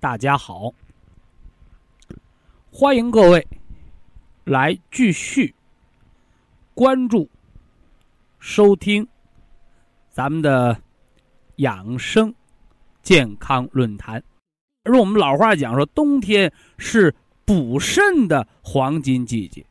[0.00, 0.72] 大家好！
[2.70, 3.44] 欢迎各位
[4.44, 5.52] 来继续
[6.72, 7.28] 关注、
[8.38, 9.08] 收听
[10.08, 10.80] 咱们的
[11.56, 12.32] 养生。
[13.02, 14.22] 健康论坛，
[14.84, 17.14] 而我们老话讲说，冬天是
[17.46, 19.64] 补肾的黄金季节。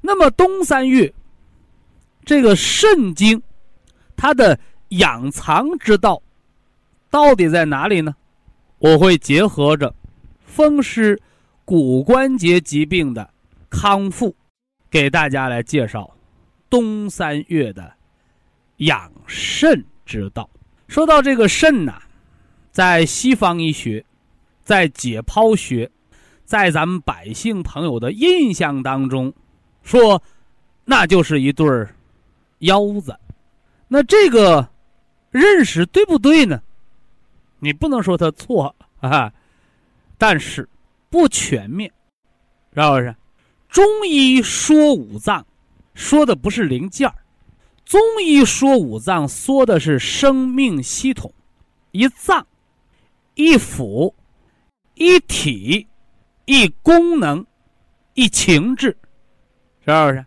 [0.00, 1.14] 那么冬三月，
[2.24, 3.40] 这个肾经，
[4.16, 6.20] 它的养藏之道
[7.08, 8.16] 到底在哪里呢？
[8.78, 9.94] 我会结合着
[10.44, 11.20] 风湿
[11.64, 13.28] 骨关节疾病的
[13.68, 14.34] 康复，
[14.90, 16.10] 给大家来介绍
[16.70, 17.92] 冬三月的
[18.78, 20.48] 养肾之道。
[20.86, 22.00] 说到这个肾呐。
[22.70, 24.04] 在西方医学，
[24.62, 25.90] 在解剖学，
[26.44, 29.32] 在咱们百姓朋友的印象当中，
[29.82, 30.22] 说
[30.84, 31.92] 那就是一对儿
[32.60, 33.18] 腰子。
[33.88, 34.68] 那这个
[35.32, 36.62] 认识对不对呢？
[37.58, 39.32] 你不能说他错啊，
[40.16, 40.68] 但是
[41.10, 41.92] 不全面，
[42.74, 43.14] 是不是？
[43.68, 45.46] 中医说五脏，
[45.94, 47.14] 说的不是零件儿；
[47.84, 51.32] 中医说五脏，说的是生命系统，
[51.92, 52.46] 一脏。
[53.34, 54.12] 一腑，
[54.94, 55.86] 一体，
[56.44, 57.46] 一功能，
[58.14, 58.88] 一情志，
[59.84, 60.26] 是不是？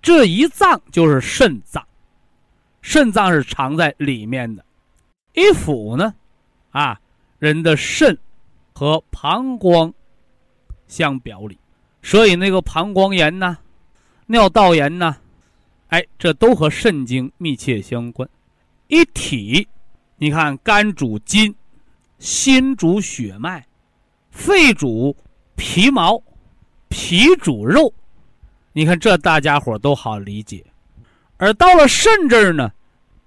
[0.00, 1.86] 这一脏就是肾脏，
[2.80, 4.64] 肾脏是藏在里面的。
[5.34, 6.14] 一腑呢，
[6.76, 7.00] 啊，
[7.38, 8.18] 人的肾
[8.74, 9.90] 和膀胱
[10.86, 11.58] 相表里，
[12.02, 13.56] 所以那个膀胱炎呢、
[14.26, 15.16] 尿道炎呢，
[15.88, 18.28] 哎，这都和肾经密切相关。
[18.88, 19.66] 一体，
[20.16, 21.54] 你看肝主筋。
[22.18, 23.66] 心主血脉，
[24.30, 25.14] 肺主
[25.54, 26.18] 皮毛，
[26.88, 27.92] 脾主肉。
[28.72, 30.64] 你看这大家伙都好理解，
[31.36, 32.72] 而到了肾这儿呢，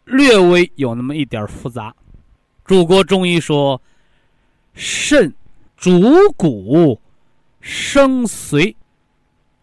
[0.05, 1.95] 略微有那么一点复杂。
[2.69, 3.81] 祖国中医说，
[4.75, 5.33] 肾
[5.75, 5.89] 主
[6.37, 7.01] 骨
[7.59, 8.75] 生髓，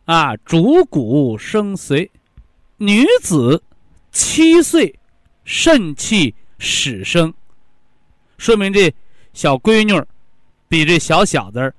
[0.07, 2.11] 啊，主骨生髓。
[2.79, 3.63] 女子
[4.11, 4.99] 七岁，
[5.45, 7.33] 肾气始生，
[8.39, 8.93] 说明这。
[9.33, 10.05] 小闺女儿
[10.67, 11.73] 比这小小子儿，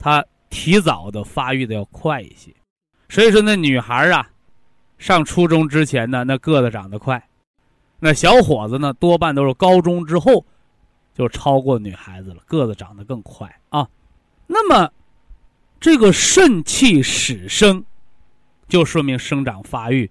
[0.00, 2.52] 他提早的发育的要快一些，
[3.08, 4.28] 所以说那女孩啊，
[4.98, 7.20] 上初中之前呢，那个子长得快；
[8.00, 10.44] 那小伙子呢，多半都是高中之后
[11.14, 13.88] 就超过女孩子了，个子长得更快啊。
[14.46, 14.92] 那么
[15.80, 17.84] 这个肾气始生，
[18.68, 20.10] 就说明生长发育，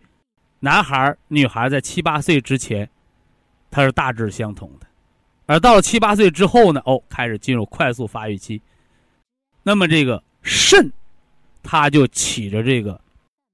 [0.59, 2.89] 男孩女孩在七八岁之前，
[3.69, 4.87] 它是大致相同的。
[5.45, 8.61] 而到了七八岁之后呢，哦，开始进入快速发育期。
[9.63, 10.91] 那么这个肾，
[11.61, 12.99] 它就起着这个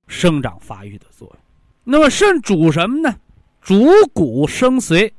[0.07, 1.38] 生长发育的作用。
[1.84, 3.19] 那么肾主什么呢？
[3.62, 5.12] 主骨生髓，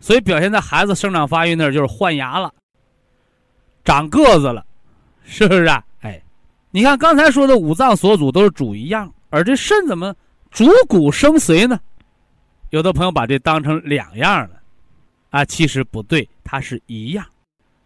[0.00, 2.52] 所以表现在孩子生长发育那儿就是换牙了，
[3.84, 4.64] 长个子了，
[5.24, 5.84] 是不是啊？
[6.00, 6.22] 哎，
[6.70, 10.14] 你看刚才说的五脏所主都是主一样，而这肾怎么
[10.50, 11.80] 主骨生髓呢？
[12.70, 14.60] 有的朋友把这当成两样了。
[15.30, 17.26] 啊，其实不对，它是一样。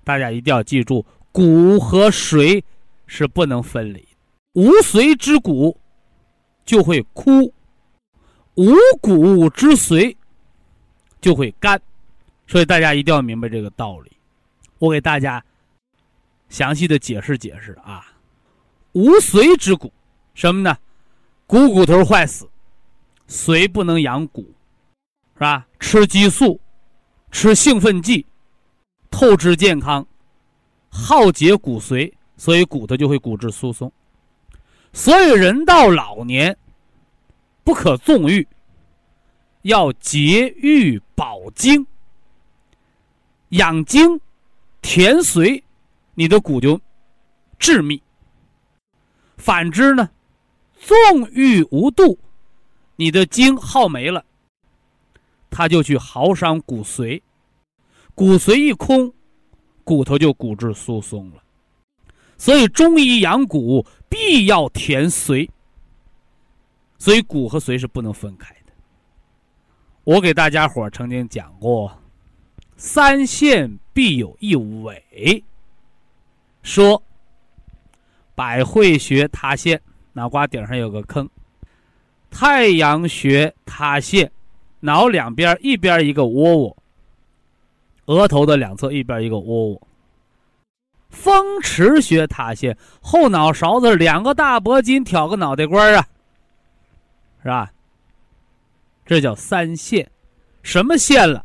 [0.04, 2.62] 大家一定要记住，骨和髓
[3.06, 4.06] 是不能分离。
[4.54, 5.76] 无髓之骨
[6.64, 7.52] 就会枯，
[8.54, 10.14] 无骨之髓
[11.20, 11.80] 就会干。
[12.52, 14.12] 所以大家一定要明白这个道理。
[14.78, 15.42] 我给大家
[16.50, 18.04] 详细的解释解释啊。
[18.92, 19.90] 无髓之骨，
[20.34, 20.76] 什么呢？
[21.46, 22.46] 骨骨头坏死，
[23.26, 24.42] 髓不能养骨，
[25.32, 25.66] 是吧？
[25.80, 26.60] 吃激素。
[27.30, 28.26] 吃兴奋剂，
[29.10, 30.06] 透支健康，
[30.90, 33.90] 耗竭骨髓，所以骨头就会骨质疏松。
[34.92, 36.54] 所以人到老年，
[37.64, 38.46] 不可纵欲，
[39.62, 41.86] 要节欲保精，
[43.52, 44.18] 养精，
[44.80, 45.62] 填髓，
[46.14, 46.80] 你的骨就
[47.58, 48.02] 致密。
[49.36, 50.08] 反之呢，
[50.76, 50.96] 纵
[51.32, 52.18] 欲无度，
[52.96, 54.24] 你的精耗没了，
[55.50, 57.20] 它就去耗伤骨髓，
[58.14, 59.12] 骨髓一空，
[59.84, 61.42] 骨头就骨质疏松了。
[62.38, 65.46] 所以中医养骨必要填髓，
[66.98, 68.72] 所以骨和髓是不能分开的。
[70.04, 72.01] 我给大家伙曾经讲过，
[72.76, 75.44] 三线必有一尾，
[76.62, 77.02] 说
[78.34, 79.80] 百会穴塌陷，
[80.12, 81.26] 脑瓜顶上有个坑；
[82.30, 84.30] 太阳穴塌陷，
[84.80, 86.76] 脑两边一边一个窝窝，
[88.06, 89.88] 额头的两侧一边一个窝窝。
[91.10, 96.06] 风池穴塌陷，后脑勺子两个大脖筋挑个脑袋瓜啊，
[97.42, 97.70] 是吧？
[99.04, 100.10] 这叫三线，
[100.62, 101.44] 什么线了？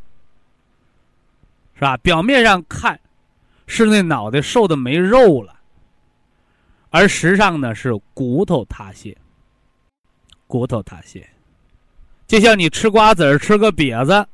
[1.78, 1.96] 是吧？
[1.98, 2.98] 表面上看
[3.68, 5.54] 是那脑袋瘦的没肉了，
[6.90, 9.16] 而实际上呢是骨头塌陷。
[10.48, 11.22] 骨头塌陷，
[12.26, 14.26] 就像你吃瓜子吃个瘪子，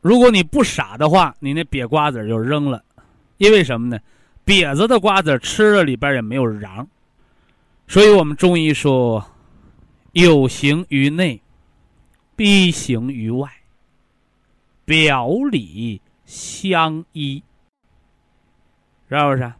[0.00, 2.82] 如果你不傻的话，你那瘪瓜子就扔了。
[3.36, 3.98] 因为什么呢？
[4.46, 6.86] 瘪子的瓜子吃了里边也没有瓤，
[7.88, 9.24] 所以我们中医说，
[10.12, 11.42] 有形于内，
[12.36, 13.50] 必形于外，
[14.84, 16.00] 表里
[16.32, 17.42] 相依，
[19.10, 19.52] 是不是？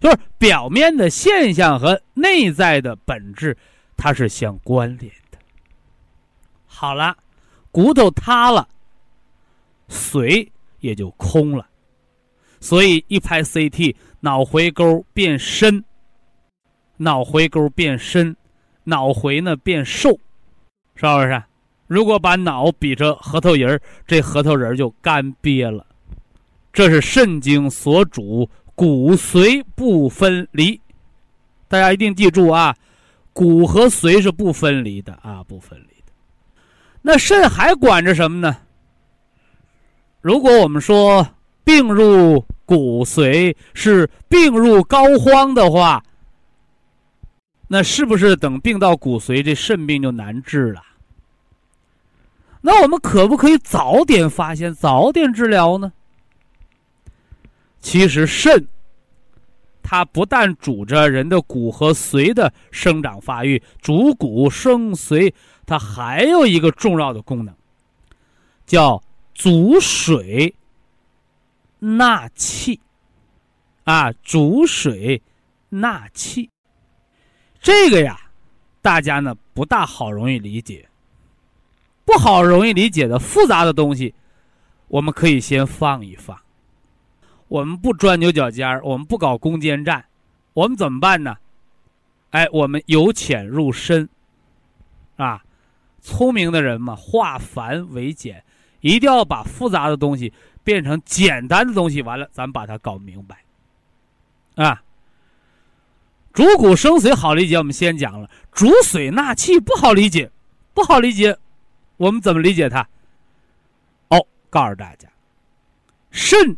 [0.00, 3.56] 就是表面的现象和内在的本质，
[3.96, 5.38] 它是相关联的。
[6.66, 7.16] 好了，
[7.70, 8.68] 骨头塌了，
[9.88, 10.48] 髓
[10.80, 11.68] 也就空了。
[12.58, 15.84] 所以一拍 CT，脑回沟变深，
[16.96, 18.36] 脑回沟变深，
[18.82, 20.10] 脑回呢变瘦，
[20.96, 21.40] 是不是？
[21.88, 25.84] 如果把脑比着核桃仁儿，这核桃仁儿就干瘪了。
[26.72, 30.80] 这是肾经所主，骨髓不分离。
[31.66, 32.72] 大家一定记住啊，
[33.32, 36.12] 骨和髓是不分离的啊，不分离的。
[37.02, 38.56] 那肾还管着什么呢？
[40.20, 41.26] 如果我们说。
[41.64, 46.02] 病入骨髓是病入膏肓的话，
[47.66, 50.80] 那是不是等病到骨髓，这肾病就难治了？
[52.60, 55.92] 那我们可不可以早点发现、早点治疗呢？
[57.80, 58.68] 其实肾，
[59.82, 65.32] 它不但主着人的骨和髓的生长发育，主骨生髓，
[65.66, 67.54] 它还有一个重要的功能，
[68.66, 69.02] 叫
[69.34, 70.54] 主水。
[71.80, 72.80] 纳气，
[73.84, 75.22] 啊，主水
[75.68, 76.50] 纳气，
[77.60, 78.18] 这个呀，
[78.82, 80.87] 大家呢不大好容易理解，
[82.08, 84.14] 不好容易理解的复杂的东西，
[84.88, 86.34] 我们可以先放一放。
[87.48, 90.06] 我们不钻牛角尖儿，我们不搞攻坚战，
[90.54, 91.36] 我们怎么办呢？
[92.30, 94.08] 哎，我们由浅入深，
[95.16, 95.44] 啊，
[96.00, 98.42] 聪明的人嘛，化繁为简，
[98.80, 100.32] 一定要把复杂的东西。
[100.64, 103.44] 变成简单的东西，完了，咱把它搞明白，
[104.62, 104.82] 啊。
[106.32, 110.30] 主骨生髓好理解，我们先讲了；主髓纳气不好理解，
[110.72, 111.38] 不好理解，
[111.98, 112.80] 我们怎么理解它？
[114.08, 115.06] 哦，告诉大家，
[116.10, 116.56] 肾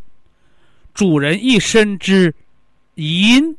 [0.93, 2.33] 主人一身之
[2.95, 3.57] 阴，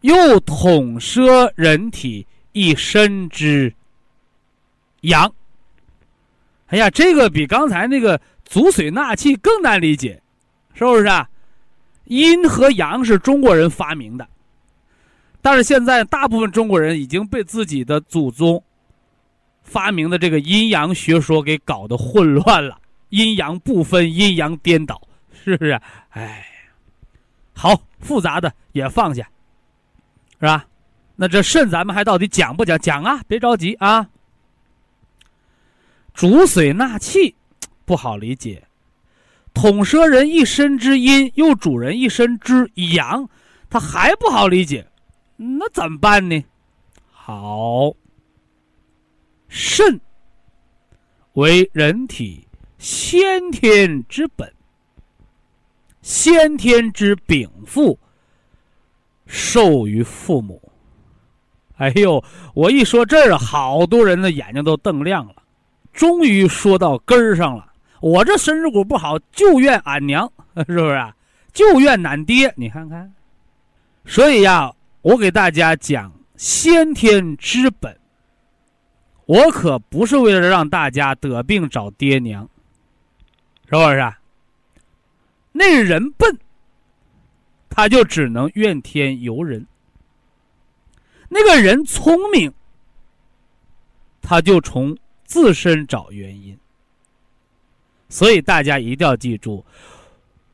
[0.00, 3.72] 又统摄人体一身之
[5.02, 5.32] 阳。
[6.66, 8.20] 哎呀，这个比刚才那个。
[8.46, 10.22] 足水纳气更难理解，
[10.74, 11.26] 是不是啊？
[12.04, 14.28] 阴和阳是中国人发明的，
[15.40, 18.62] 但是现在大部分中国人已经被自己的祖宗
[19.64, 22.78] 发明的这个阴阳学说给搞得混乱了，
[23.10, 25.02] 阴阳不分，阴阳颠倒，
[25.32, 25.80] 是不是？
[26.10, 26.46] 哎，
[27.52, 29.28] 好复杂的也放下，
[30.38, 30.64] 是吧？
[31.16, 32.78] 那这肾咱们还到底讲不讲？
[32.78, 34.08] 讲啊，别着急啊。
[36.12, 37.34] 主水纳气。
[37.86, 38.66] 不好理解，
[39.52, 43.28] 统摄人一身之阴，又主人一身之阳，
[43.68, 44.86] 他还不好理解，
[45.36, 46.42] 那怎么办呢？
[47.10, 47.92] 好，
[49.56, 50.00] 肾
[51.34, 52.44] 为人体
[52.76, 54.52] 先天之本，
[56.02, 57.96] 先天之禀赋，
[59.26, 60.60] 受于父母。
[61.76, 65.36] 哎呦，我一说这儿，好多人的眼睛都瞪亮了，
[65.92, 67.72] 终于说到根儿上了。
[68.00, 71.14] 我这身子骨不好，就怨俺娘， 是不是啊？
[71.52, 73.14] 就怨俺爹，你看看。
[74.04, 77.96] 所以呀，我给大家讲先天之本。
[79.26, 82.48] 我可不是为了让大家得病找爹娘，
[83.68, 84.14] 是不是？
[85.52, 86.38] 那人笨，
[87.70, 89.66] 他就只能怨天尤人。
[91.28, 92.52] 那个人聪明，
[94.20, 96.58] 他就从自身找原因。
[98.08, 99.64] 所以大家一定要记住，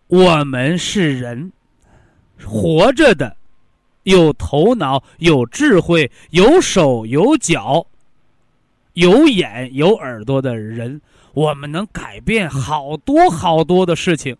[0.06, 1.52] 我们是人，
[2.46, 3.36] 活着的，
[4.04, 7.86] 有头脑、有智慧、有手有脚、
[8.94, 11.00] 有眼有耳朵的人，
[11.32, 14.37] 我们能改变好多好多的事情，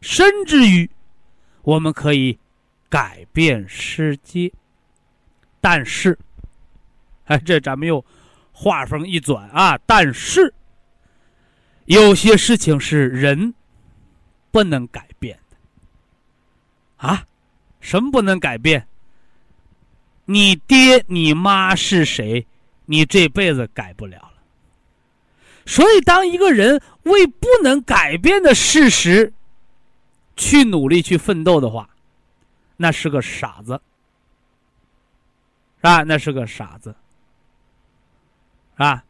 [0.00, 0.90] 甚至于，
[1.62, 2.38] 我们可以
[2.88, 4.52] 改变世界。
[5.60, 6.18] 但是，
[7.26, 8.04] 哎，这咱们又
[8.52, 10.52] 话锋一转啊，但是。
[11.86, 13.52] 有些事情是人
[14.52, 15.56] 不能改变的
[17.08, 17.26] 啊！
[17.80, 18.86] 什么不能改变？
[20.26, 22.46] 你爹你妈是谁？
[22.90, 24.32] 你这辈子改不了了。
[25.64, 29.32] 所以，当一个人为不能改变的事实
[30.36, 31.88] 去努力去奋斗的话，
[32.76, 33.80] 那是个傻子，
[35.76, 36.02] 是吧？
[36.02, 36.94] 那是个傻子，
[38.76, 39.04] 啊！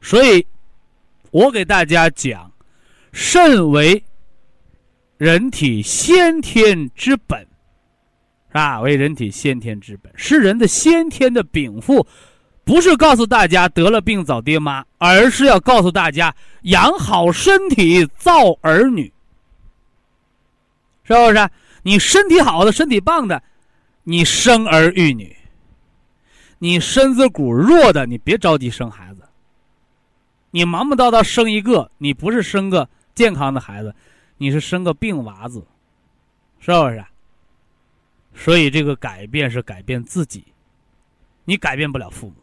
[0.00, 0.46] 所以。
[1.32, 2.50] 我给大家讲，
[3.12, 4.02] 肾为
[5.18, 7.38] 人体先天之本，
[8.48, 8.80] 是吧？
[8.80, 12.06] 为人体先天之本，是人的先天的禀赋，
[12.66, 19.04] 不是告诉大家得了病找爹妈，而是要告诉大家养好身体造儿女，
[21.04, 21.48] 是不是？
[21.84, 23.40] 你身体好的，身体棒的，
[24.02, 25.36] 你生儿育女；
[26.58, 29.22] 你身子骨弱的，你别着急生孩子。
[30.50, 33.94] 你忙忙叨叨生一个，你不是生个健康的孩子，
[34.38, 35.64] 你是生个病娃子，
[36.58, 37.04] 是不是？
[38.34, 40.44] 所以这个改变是改变自己，
[41.44, 42.34] 你改变不了父母，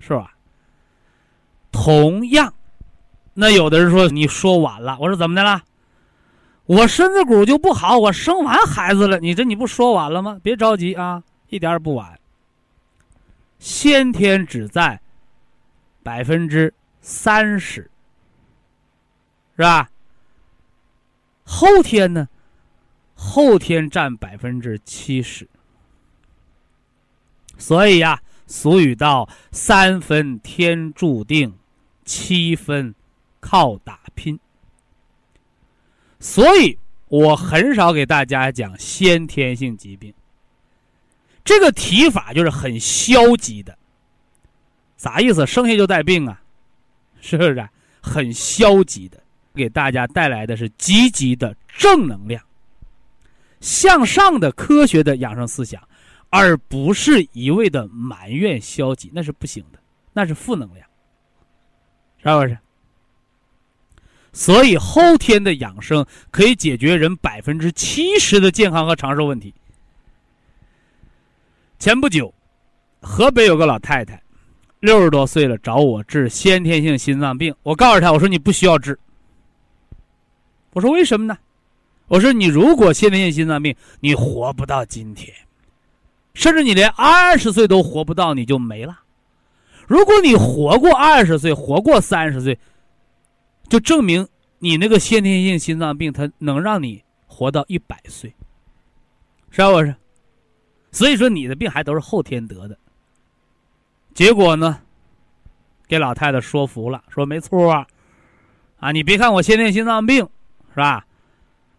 [0.00, 0.34] 是吧？
[1.70, 2.52] 同样，
[3.34, 5.62] 那有的人说你说晚了，我说怎么的了？
[6.66, 10.40] 我身子骨就不好，我生完孩子了，你这你不说晚了吗？
[10.42, 12.18] 别着急啊，一点也不晚。
[13.58, 15.00] 先天只在
[16.02, 16.74] 百分之。
[17.02, 17.90] 三十，
[19.56, 19.88] 是吧？
[21.44, 22.28] 后天呢？
[23.14, 25.48] 后天占百分之七十。
[27.56, 31.54] 所以呀，俗语道：“三分天注定，
[32.04, 32.92] 七分
[33.38, 34.36] 靠打拼。”
[36.18, 36.76] 所以
[37.06, 40.12] 我很少给大家讲先天性疾病。
[41.44, 43.78] 这个提法就是很消极的，
[44.96, 45.46] 啥意思？
[45.46, 46.42] 生下就带病啊？
[47.20, 47.68] 是不是
[48.02, 49.22] 很消极的？
[49.54, 52.42] 给大家带来的是积极的正能量、
[53.60, 55.80] 向上的科学的养生思想，
[56.30, 59.78] 而不是一味的埋怨消极，那是不行的，
[60.12, 60.86] 那是负能量，
[62.22, 62.58] 是不是？
[64.32, 69.52] 所以后天的养生可以解决人百分之七十的健康和长寿问题。
[71.80, 72.32] 前不久，
[73.00, 74.22] 河北有个老太太。
[74.78, 77.54] 六十多岁了，找我治先天性心脏病。
[77.62, 78.98] 我告诉她，我说你不需要治。
[80.72, 81.36] 我说为什么呢？
[82.06, 85.34] 我说你如果先天性心脏病，你活不到今天，
[86.34, 89.00] 甚至你连二十岁都活不到，你就没了。
[89.86, 92.58] 如果你活过二十岁，活过三十岁，
[93.68, 94.26] 就证明
[94.58, 98.32] 你那个先天性心脏病，它能让你活到一百岁，
[99.50, 99.94] 是不是？
[100.92, 102.78] 所以说你的病还都是后天得的。
[104.14, 104.80] 结果呢，
[105.88, 107.86] 给老太太说服了，说没错啊，
[108.78, 110.28] 啊，你别看我先天心脏病，
[110.70, 111.04] 是吧？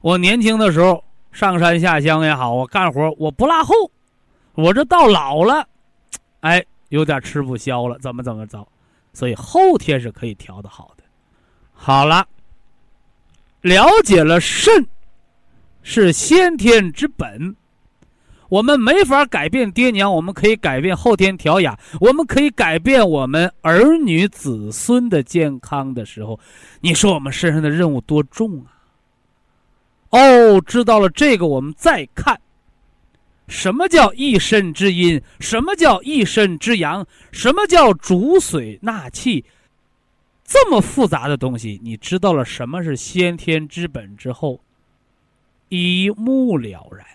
[0.01, 3.73] 我年轻的时候上山下乡也好，我干活我不落后，
[4.61, 5.67] 我这到老了，
[6.41, 8.67] 哎，有点吃不消了，怎么怎么着？
[9.13, 11.03] 所以后天是可以调的好的。
[11.73, 12.25] 好了，
[13.61, 14.87] 了解了肾
[15.81, 17.55] 是先天之本。
[18.49, 26.37] 我们没法改变爹娘，我们可以改变后天调养，我们可以改变我们儿女子孙的健康的时候，
[26.81, 28.75] 你说我们身上的任务多重啊？
[30.09, 32.37] 哦，知道了这个，我们再看，
[33.51, 35.21] 什么叫一身之阴？
[35.41, 37.05] 什么叫一身之阳？
[37.33, 39.43] 什么叫主水纳气？
[40.45, 44.61] 这么复杂的东西，你知道了什么是先天之本之后，
[45.67, 47.05] 一目了然。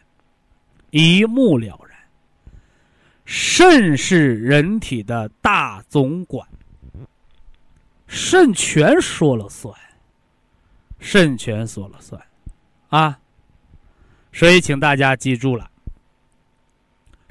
[0.91, 1.99] 一目了然。
[3.25, 6.47] 肾是人体的大总管，
[8.07, 9.75] 肾全说了算，
[11.01, 12.23] 肾全说了算，
[12.91, 13.19] 啊！
[14.33, 15.71] 所以，请大家记住了，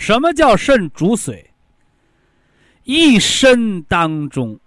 [0.06, 1.50] 什么叫肾主水？
[2.84, 4.60] 一身当中，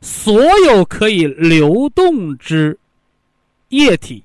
[0.00, 2.76] 所有可以流动之
[3.68, 4.24] 液体，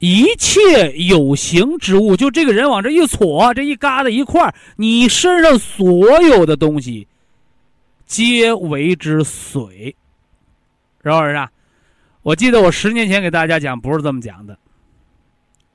[0.00, 7.06] 一切有形之物，就这个人往这一戳，这一嘎达一块你身上所有的东西，
[8.04, 9.94] 皆为之水，
[11.04, 11.48] 是不是啊？
[12.22, 14.58] 我记得我十年前给大家讲，不是这么讲的，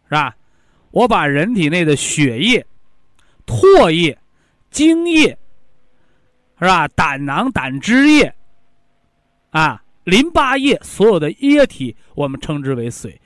[0.09, 0.35] 是吧？
[0.91, 2.63] 我把人体内的血液、
[3.45, 4.17] 唾液、
[4.71, 5.38] 精液，
[6.59, 6.88] 是吧？
[6.89, 8.33] 胆囊、胆汁液，
[9.51, 13.19] 啊，淋巴液，所有的液体，我们称之为水。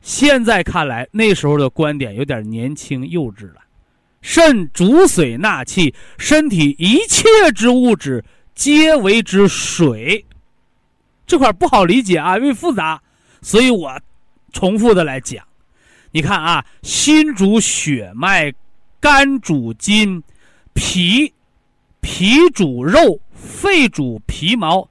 [0.00, 3.60] 现在看来，那时候的观点有点年轻幼稚了。
[4.20, 10.24] 肾主水纳气，身体一切之物质皆为之水。
[11.26, 13.02] 这块不好理解啊，因为复杂，
[13.40, 13.98] 所以我
[14.52, 15.42] 重复的来讲。
[16.10, 18.52] 你看啊，心主血脉，
[19.04, 20.22] 肝主筋，
[20.72, 21.30] 脾
[22.00, 24.88] 脾主肉，肺主皮毛。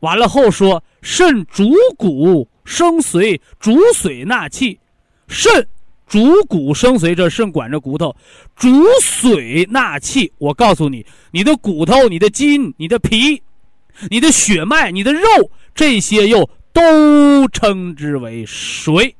[0.00, 2.46] 完了后说，肾主骨。
[2.66, 4.78] 生髓主髓纳气，
[5.26, 5.66] 肾
[6.06, 8.14] 主骨生髓，这肾管着骨头，
[8.54, 8.68] 主
[9.00, 10.30] 髓纳气。
[10.36, 13.42] 我告诉你，你的骨头、你的筋、你的皮、
[14.10, 15.22] 你的血脉、你的肉，
[15.74, 19.16] 这些又都称之为水。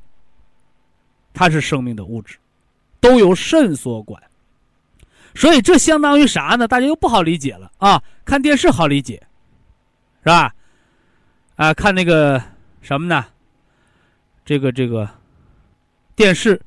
[1.33, 2.37] 它是生命的物质，
[3.01, 4.23] 都由肾所管。
[5.35, 6.67] 所以这相当于啥呢？
[6.67, 8.03] 大家又不好理解了啊！
[8.25, 9.15] 看电视好理解，
[10.23, 10.53] 是吧？
[11.55, 12.43] 啊，看那个
[12.81, 13.25] 什么呢？
[14.45, 15.09] 这个这个
[16.17, 16.61] 电视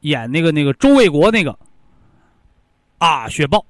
[0.00, 1.56] 演那个那个周卫国那个
[2.96, 3.64] 啊，雪豹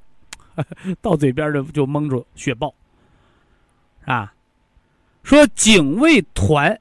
[1.02, 2.72] 到嘴边的就蒙住雪豹
[4.04, 4.32] 啊，
[5.24, 6.80] 说警卫团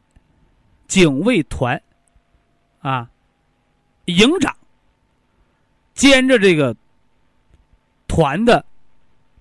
[0.87, 1.81] 警卫团
[2.79, 3.09] 啊，
[4.05, 4.55] 营长
[5.97, 6.73] 兼着这个
[8.07, 8.63] 团的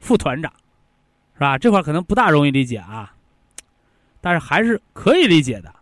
[0.00, 0.52] 副团长
[1.34, 1.56] 是吧？
[1.56, 3.14] 这块可能不大容易理解啊，
[4.20, 5.72] 但是还是可以理解的。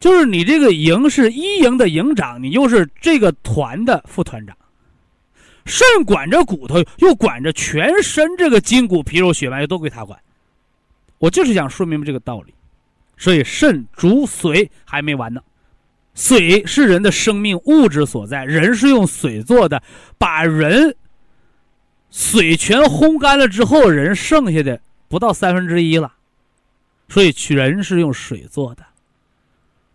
[0.00, 4.54] 就是你这个营是一营的营长，你又是这个团的副团长，
[5.64, 10.20] 肾管着骨头，又管着全身这个筋骨皮肉血脉，都归他管。
[11.18, 12.52] 我就是想说明这个道理，
[13.16, 15.40] 所以肾主髓还没完呢，
[16.14, 19.82] 水是人的生命物质所在，人是用水做的，
[20.18, 20.96] 把人
[22.10, 26.14] 水全烘干了之后，人剩下的不到三分之一了，
[27.08, 28.84] 所以人是用水做的。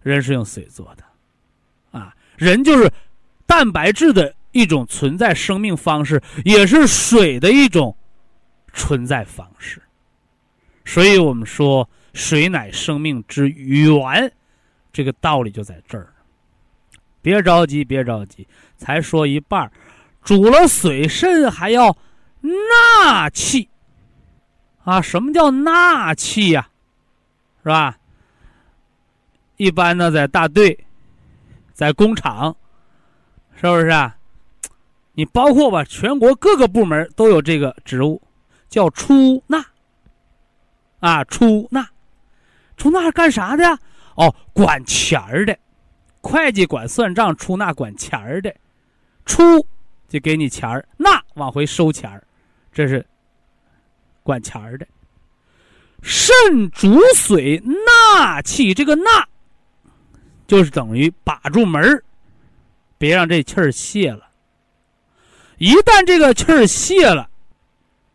[0.02, 1.04] 人是用水做的，
[2.00, 2.90] 啊，人就是
[3.46, 7.96] 蛋白质的一种存在生命方式，也是水的一种
[8.74, 9.82] 存在方式。
[10.86, 14.32] 所以我们说水乃生命之源，
[15.00, 16.14] 这个道理就在这儿。
[17.22, 19.72] 别着急，别着急，才说一半
[20.22, 21.96] 煮了水，肾还要
[22.42, 23.70] 纳气
[24.84, 25.02] 啊？
[25.02, 26.68] 什么叫纳气呀？
[27.64, 27.98] 是吧？
[29.56, 30.78] 一般呢，在大队，
[31.72, 32.54] 在工厂，
[33.56, 34.18] 是不是啊？
[35.14, 38.22] 你包括吧，全国各个部门都有这个职务，
[38.68, 39.66] 叫出纳。
[41.00, 41.88] 啊，出纳，
[42.76, 43.80] 出纳是干啥的呀？
[44.20, 45.58] 哦，管钱儿的，
[46.20, 48.54] 会计管算账，出纳管钱儿的，
[49.26, 49.42] 出
[50.10, 52.22] 就给你钱儿，纳往回收钱儿，
[52.74, 53.06] 这是
[54.22, 54.86] 管钱儿的。
[56.02, 56.36] 肾
[56.72, 59.26] 主水纳气，这个纳。
[60.48, 62.04] 就是等于把住门儿
[62.98, 64.30] 别让这气儿泄了。
[65.60, 67.30] 一旦这个气儿泄了，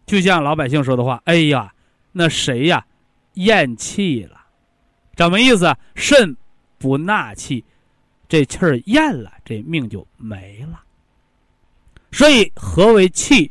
[0.04, 1.72] 就像老百姓说的话：“哎呀，
[2.12, 2.84] 那谁呀，
[3.34, 4.43] 咽气了？
[5.16, 5.74] 什么意思？
[5.94, 6.36] 肾
[6.78, 7.64] 不纳气，
[8.28, 10.80] 这气儿咽了，这命就没了。
[12.12, 13.50] 所以，何为气？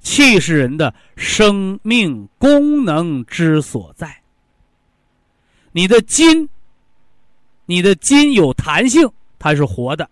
[0.00, 4.22] 气是人的生命功能之所在。
[5.72, 6.48] 你的筋。
[7.64, 10.10] 你的筋有弹性，它是活的。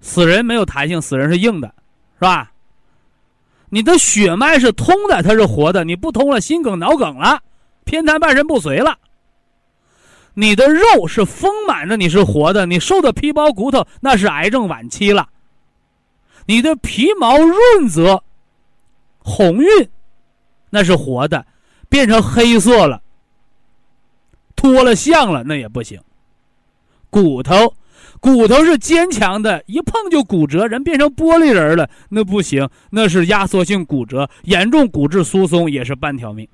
[0.00, 1.74] 死人没有弹性，死人是硬的，
[2.14, 2.52] 是吧？
[3.68, 5.84] 你的血脉是通的，它是活的。
[5.84, 7.42] 你不通了，心梗、脑梗了，
[7.84, 8.96] 偏瘫、半身不遂了。
[10.38, 12.66] 你的肉是丰满的，你是活的。
[12.66, 15.30] 你瘦的皮包骨头，那是癌症晚期了。
[16.44, 18.22] 你的皮毛润泽、
[19.18, 19.88] 红晕，
[20.68, 21.46] 那是活的，
[21.88, 23.00] 变成黑色了。
[24.54, 25.98] 脱了相了，那也不行。
[27.08, 27.74] 骨头，
[28.20, 36.46] 骨头是坚强的，一碰就骨折，人变成玻璃人了，那不行，那是压缩性骨折，严重骨质疏松也是半条命。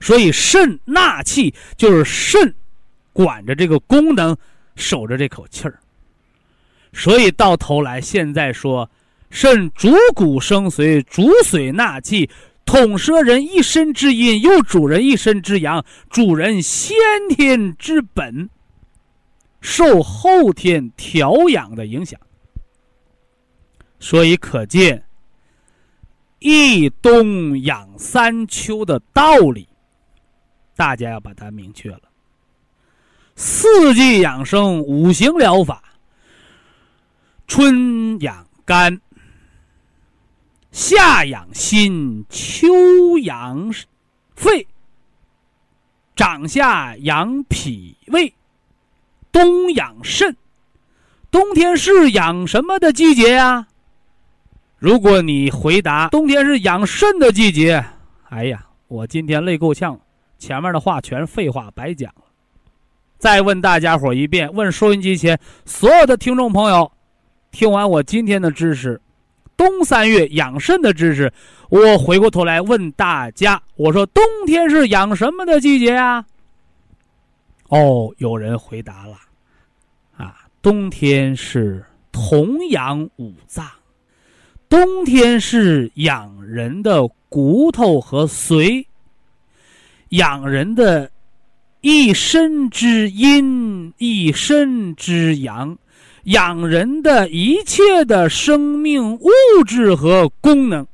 [0.00, 2.52] 所以肾纳气就是肾
[3.12, 4.36] 管着这个功能，
[4.76, 5.78] 守着这口气儿。
[6.92, 8.90] 所以到头来，现在说
[9.30, 12.28] 肾主骨生髓，主髓纳气。
[12.66, 16.96] 统摄人一身之阴，又主人一身之阳，主人先
[17.28, 18.48] 天之本。
[19.60, 22.20] 受后天调养的影响。
[23.98, 25.04] 所以可见，
[26.38, 29.68] 一冬养三秋的道理，
[30.76, 32.09] 大家要把它明确了。
[33.42, 35.82] 四季养生五行疗法，
[37.46, 39.00] 春养肝，
[40.70, 42.68] 夏养心，秋
[43.22, 43.72] 养
[44.36, 44.66] 肺，
[46.14, 48.34] 长夏养脾胃，
[49.32, 50.36] 冬养肾。
[51.30, 53.68] 冬天是养什么的季节呀？
[54.76, 57.82] 如果你回答冬天是养肾的季节，
[58.28, 59.98] 哎呀，我今天累够呛，
[60.38, 62.24] 前面的话全是废话，白讲了。
[63.20, 66.90] 再问大家伙一遍，问收音机前所有的听众朋友，
[67.50, 68.98] 听完我今天的知识，
[69.58, 71.30] 冬三月养肾的知识，
[71.68, 76.24] 我回过头来问大家，我说冬天是养什么的季节啊？
[77.68, 79.18] 哦，有人回答了，
[80.16, 83.66] 啊，冬天是同养五脏。
[84.70, 88.86] 冬天是养人的骨头和髓，
[90.10, 91.10] 养人的
[91.80, 95.78] 一身之阴，一身之阳，
[96.24, 99.30] 养人的一切的生命物
[99.66, 100.86] 质和功能。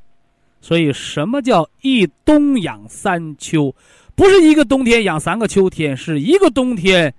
[0.61, 3.73] 所以，什么叫一冬养三秋？
[4.15, 7.13] 不是一个冬天养三个秋天，是一个冬天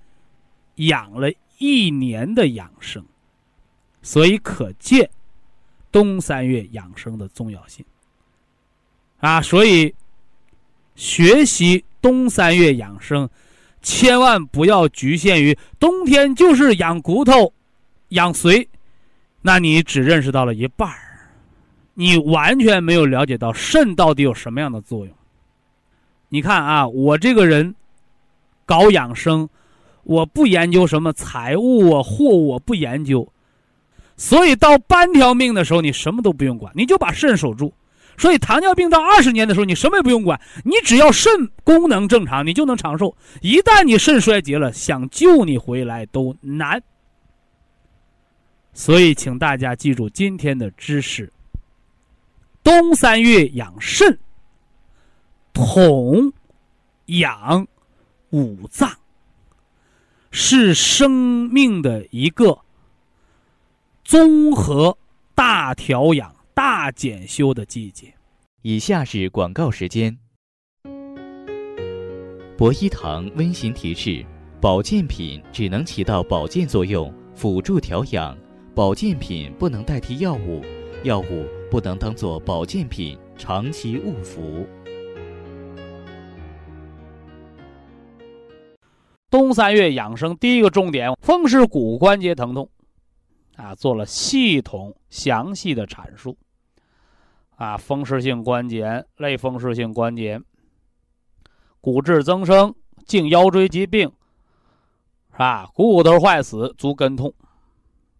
[0.75, 3.03] 养了一年的养生。
[4.01, 5.09] 所以，可见。
[5.91, 7.83] 冬三月养生的重要性
[9.21, 9.91] 啊，所以
[10.95, 13.27] 学习冬三月养生，
[13.81, 17.53] 千万不要局限于冬天就是养骨头、
[18.09, 18.67] 养髓，
[19.41, 21.31] 那你只认识到了一半儿，
[21.93, 25.15] 你完全没有了解到肾到底有什么样的作用。
[26.27, 27.73] 你看啊，我这个人
[28.65, 29.49] 搞养生，
[30.03, 33.27] 我不研究什么财务啊、货物，我不研究。
[34.17, 37.73] 所以到半条命的时候，你什么都不用管，你就把肾守住。
[38.19, 43.15] 所以糖尿病到二十年的时候，你什么也不用管，你只要肾功能正常，你就能长寿。
[43.41, 46.83] 一旦你肾衰竭了，想救你回来都难。
[48.73, 51.31] 所以，请大家记住今天的知识：
[52.61, 54.19] 冬三月养肾，
[55.53, 56.33] 统
[57.05, 57.65] 养
[58.31, 58.91] 五脏，
[60.29, 62.59] 是生命的一个。
[64.03, 64.97] 综合
[65.35, 68.13] 大调养、大检修的季节。
[68.63, 70.19] 以下是广告时间。
[72.57, 74.25] 博一堂温馨提示：
[74.59, 78.35] 保健品只能起到保健作用，辅助调养；
[78.75, 80.61] 保健品不能代替药物，
[81.05, 84.67] 药物不能当做保健品长期误服。
[89.29, 92.69] 冬三月养生第一个重点：风湿骨关节疼痛。
[93.55, 96.37] 啊，做了系统详细的阐述。
[97.59, 100.39] 啊，风湿性关节、类风湿性关节、
[101.81, 102.73] 骨质增生、
[103.05, 104.09] 颈腰椎疾病，
[105.33, 105.65] 是吧？
[105.73, 107.33] 股骨头坏死、足跟痛，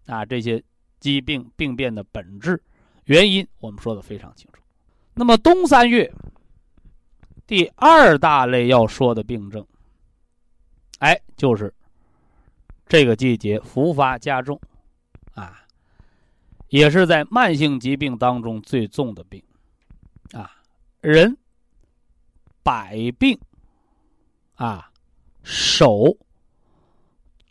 [0.07, 0.61] 啊，这些
[0.99, 2.61] 疾病病变的本质
[3.05, 4.61] 原因，我们说的非常清楚。
[5.13, 6.13] 那么冬三月
[7.47, 9.65] 第二大类要说的病症，
[10.99, 11.73] 哎，就是
[12.87, 14.59] 这个季节复发加重。
[16.69, 19.43] 也是在慢性疾病当中最重的病，
[20.33, 20.51] 啊，
[21.01, 21.37] 人
[22.63, 23.39] 百病
[24.55, 24.91] 啊，
[25.43, 26.15] 手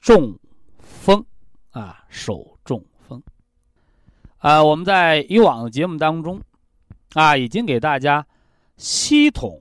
[0.00, 0.38] 中
[0.78, 1.24] 风
[1.70, 3.20] 啊，手中风
[4.38, 6.40] 啊，我们在以往的节目当中
[7.14, 8.24] 啊，已经给大家
[8.76, 9.60] 系统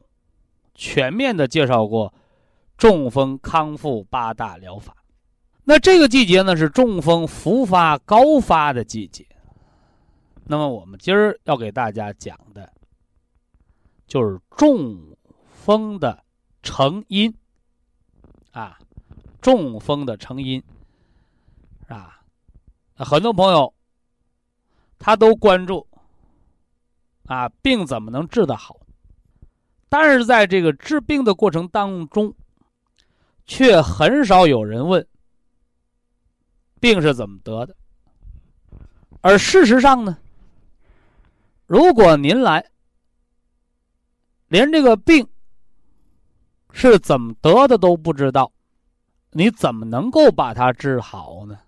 [0.75, 2.13] 全面的介绍过
[2.77, 4.95] 中风康复八大疗法。
[5.63, 9.25] 那这个季节呢是中风复发高发的季节。
[10.49, 12.71] 那么我们今儿要给大家讲的，
[14.07, 14.97] 就是中
[15.51, 16.23] 风的
[16.63, 17.33] 成因
[18.51, 18.79] 啊，
[19.41, 20.63] 中风的成因
[21.88, 22.21] 啊，
[22.95, 23.73] 很多朋友
[24.97, 25.86] 他都关注
[27.25, 28.79] 啊，病怎么能治得好？
[29.89, 32.33] 但是在这个治病的过程当中，
[33.45, 35.05] 却很少有人问。
[36.79, 37.75] 病是怎么得的？
[39.21, 40.17] 而事实上呢，
[41.67, 42.65] 如果您来，
[44.47, 45.27] 连这个病
[46.71, 48.51] 是怎么得的都不知道，
[49.32, 51.60] 你怎么能够把它治好呢？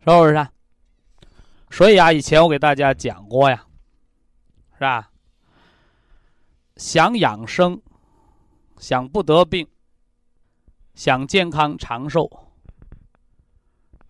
[0.00, 0.48] 是不是？
[1.70, 3.66] 所以啊，以前我给大家讲过呀，
[4.74, 5.10] 是吧？
[6.76, 7.80] 想养生，
[8.78, 9.68] 想不得病，
[10.94, 12.48] 想健康长寿。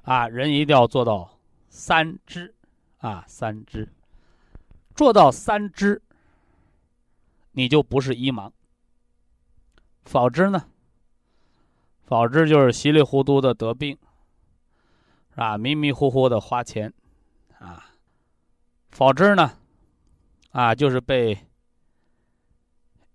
[0.03, 2.55] 啊，人一定要做到三知，
[2.98, 3.92] 啊，三知，
[4.94, 6.02] 做到三知，
[7.52, 8.50] 你就不是一盲。
[10.05, 10.68] 否之呢？
[12.05, 13.96] 否之就是稀里糊涂的得病，
[15.31, 15.57] 是吧？
[15.57, 16.92] 迷迷糊糊的花钱，
[17.59, 17.94] 啊，
[18.90, 19.59] 否之呢？
[20.50, 21.46] 啊，就是被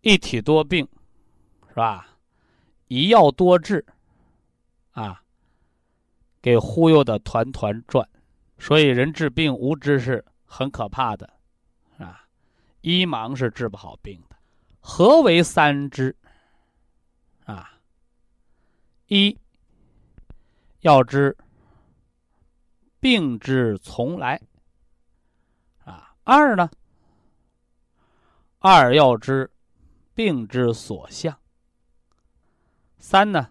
[0.02, 0.88] 一体多病，
[1.68, 2.18] 是吧？
[2.88, 3.86] 一药多治，
[4.94, 5.22] 啊，
[6.42, 8.10] 给忽悠的团团转。
[8.58, 11.37] 所以人治病无知是很可怕的，
[12.88, 14.38] 一盲是治不好病的。
[14.80, 16.15] 何为三知？
[17.43, 17.82] 啊，
[19.08, 19.38] 一
[20.80, 21.36] 要知
[23.02, 24.41] 病之从来，
[25.84, 26.69] 啊，二呢？
[28.60, 29.52] 二要知
[30.13, 31.38] 病之所向。
[32.97, 33.50] 三呢？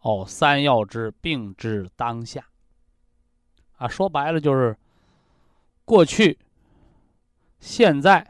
[0.00, 2.46] 哦，三要知病之当下。
[3.78, 4.76] 啊，说白了就是
[5.86, 6.38] 过去、
[7.66, 8.24] 现在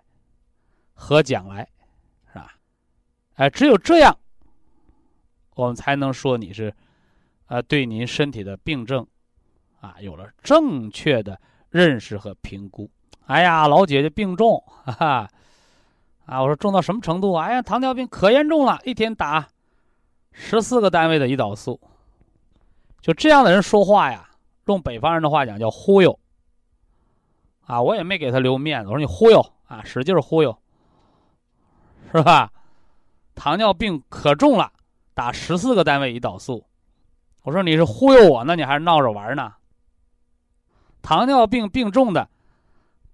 [0.95, 1.69] 和将来，
[2.33, 2.55] 是吧？
[3.35, 4.19] 哎，只有这样，
[5.55, 6.75] 我们才能说你是，
[7.49, 9.07] 呃，对您身体的病症，
[9.83, 12.91] 啊，有了正确的认识和评估。
[13.27, 15.31] 哎呀，老姐姐病重，哈哈，
[16.25, 17.35] 啊，我说重到什么程度？
[17.35, 19.47] 哎呀，糖尿病可严重了，一天打
[20.33, 21.79] 十四个单位的胰岛素。
[23.03, 24.31] 就这样的人说话呀，
[24.65, 26.19] 用北方人的话讲叫忽悠。
[27.67, 30.57] 啊，我也没给他留面子，我说你忽悠啊，使劲忽悠，
[32.13, 32.53] 是吧？
[33.35, 34.73] 糖尿病可重了，
[35.13, 36.65] 打十四个单位胰岛素。
[37.43, 39.53] 我说你是忽悠我呢，你还是闹着玩呢？
[41.03, 42.29] 糖尿病病重的。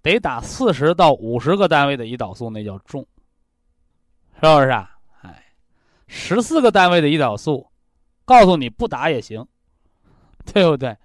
[0.01, 3.07] 得打四十到五十个单位的胰岛素，那叫重，
[4.33, 4.97] 是不是啊？
[5.21, 5.45] 哎，
[6.07, 7.65] 十四个单位的胰岛素，
[8.25, 9.47] 告诉你不打也行，
[10.53, 10.97] 对不对？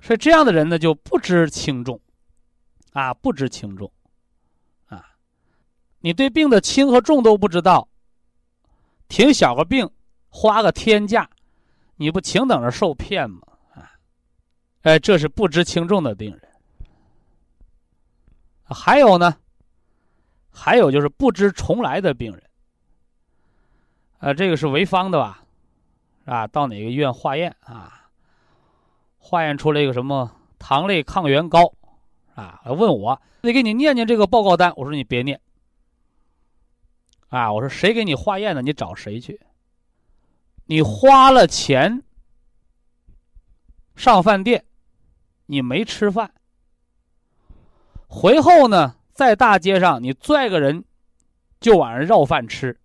[0.00, 2.00] 所以这样的人呢，就不知轻重，
[2.94, 3.90] 啊，不知轻重，
[4.86, 5.04] 啊，
[5.98, 7.88] 你对病的轻和重都不知道，
[9.08, 9.90] 挺小个病，
[10.28, 11.28] 花个天价，
[11.96, 13.40] 你不请等着受骗吗？
[13.74, 13.90] 啊，
[14.82, 16.40] 哎，这是不知轻重的病人。
[18.64, 19.36] 还有呢，
[20.50, 22.42] 还有就是不知重来的病人，
[24.20, 25.44] 呃，这个是潍坊的吧？
[26.26, 28.08] 啊，到哪个医院化验啊？
[29.18, 30.30] 化验出来一个什么
[30.60, 31.74] 糖类抗原高，
[32.34, 34.72] 啊，问我得给你念念这个报告单。
[34.76, 35.40] 我说你别念，
[37.28, 38.62] 啊，我说谁给你化验的？
[38.62, 39.40] 你找谁去？
[40.66, 42.02] 你花了钱
[43.94, 44.64] 上饭店，
[45.46, 46.32] 你没吃饭。
[48.08, 50.84] 回后呢，在大街上你拽个人，
[51.60, 52.80] 就往上绕饭吃。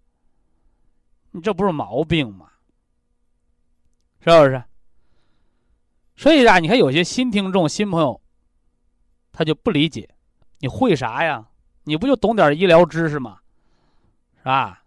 [1.31, 2.49] 你这不是毛病吗？
[4.21, 4.63] 是不是？
[6.17, 8.19] 所以啊，你看有些新听众、新朋友，
[9.31, 10.09] 他就不理解，
[10.59, 11.45] 你会啥呀？
[11.83, 13.39] 你不就懂点医疗知识吗？
[14.37, 14.83] 是吧？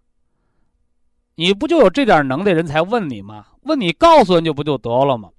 [1.35, 3.46] 你不就有这点能耐，人才问你吗？
[3.62, 5.31] 问你告诉人就不就得了吗？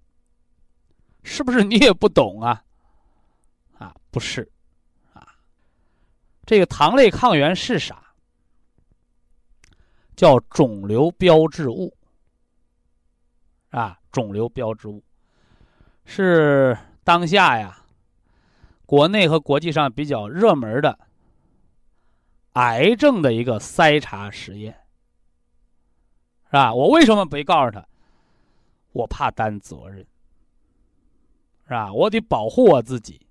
[1.23, 2.63] 是不是你也不懂啊？
[3.77, 4.41] 啊，不是。
[5.13, 5.27] 啊
[6.45, 8.03] 这个糖类抗原是啥？
[10.15, 11.95] 叫肿瘤标志物
[13.69, 15.01] 啊，肿瘤标志物
[16.05, 17.82] 是当下呀，
[18.85, 20.99] 国内和国际上比较热门的
[22.53, 24.73] 癌症的一个筛查实验，
[26.45, 26.73] 是吧？
[26.73, 27.85] 我为什么没告诉他？
[28.91, 30.05] 我怕担责任，
[31.63, 31.91] 是吧？
[31.91, 33.25] 我得保护我自己。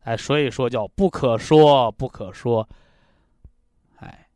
[0.00, 2.68] 哎，所以说叫不可说，不可说。
[3.96, 4.28] 哎，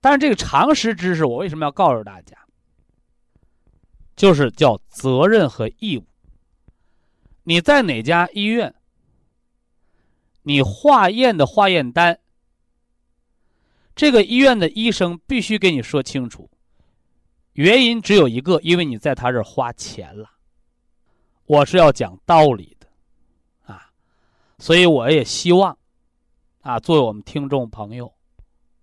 [0.00, 2.36] 但是这个常识知识，我为什么要告诉大家？
[4.14, 6.06] 就是叫责任和义务。
[7.42, 8.74] 你在哪家医院，
[10.48, 12.20] 你化验的化验单，
[13.96, 16.48] 这个医院的医生必须给你说清楚，
[17.54, 20.30] 原因只有一个，因为你在他这儿花钱了。
[21.46, 22.86] 我是要讲道理的，
[23.64, 23.90] 啊。
[24.60, 25.76] 所以我也希望，
[26.60, 28.14] 啊，作为我们听众朋友，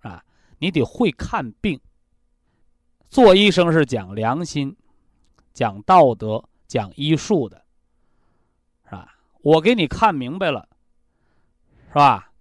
[0.01, 0.21] 啊，
[0.57, 1.79] 你得会看病。
[3.09, 4.75] 做医生是讲良心、
[5.53, 7.63] 讲道德、讲医术的，
[8.83, 9.17] 是吧？
[9.41, 10.67] 我给你看明白了，
[11.93, 12.31] 是吧？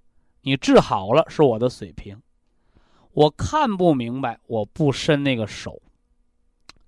[0.40, 2.20] 你治好了是我的水平，
[3.12, 5.80] 我看不明白，我不伸那个手，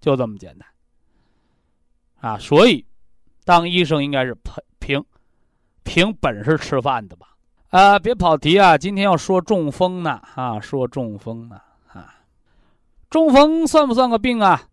[0.01, 0.67] 就这么简单。
[2.17, 2.85] 啊，所以
[3.45, 4.37] 当医生应该是
[4.79, 5.05] 凭。
[5.87, 7.37] 凭本事吃饭的吧，
[7.69, 8.79] 啊，别跑题啊！
[8.79, 11.61] 今天要说中风呢，啊，说中风呢，
[11.93, 12.25] 啊，
[13.11, 14.67] 中风算不算个病啊？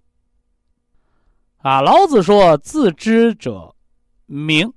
[1.57, 3.75] 啊，老子说：“自知者
[4.25, 4.73] 明，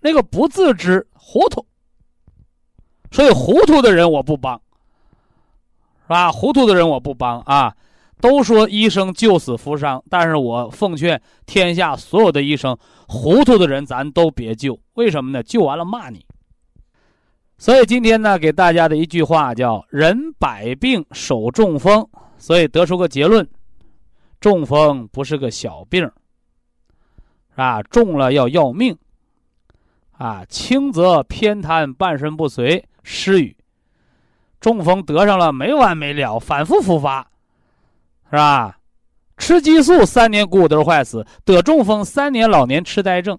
[0.00, 1.66] 那个不自知糊涂，
[3.10, 4.60] 所以糊涂的人我不帮，
[6.02, 6.30] 是吧？
[6.30, 7.74] 糊涂的人我不帮啊。
[8.20, 14.76] 都说医生救死扶伤，但是我奉劝天下所有的医生，糊涂的人咱都别救。
[14.94, 15.40] 为什么呢？
[15.40, 16.26] 救完了骂你。
[17.58, 23.48] 所以今天呢，给大家的一句话叫“人百病首中风”，所以得出个结论：
[24.40, 26.10] 中风不是个小病，
[27.54, 28.98] 啊，中了要要命，
[30.12, 33.56] 啊，轻则偏瘫、半身不遂、失语，
[34.60, 37.26] 中风得上了没完没了，反复复发。
[38.30, 38.78] 是吧？
[39.38, 43.38] 吃激素三年骨头坏死，得中风三年老年痴呆症，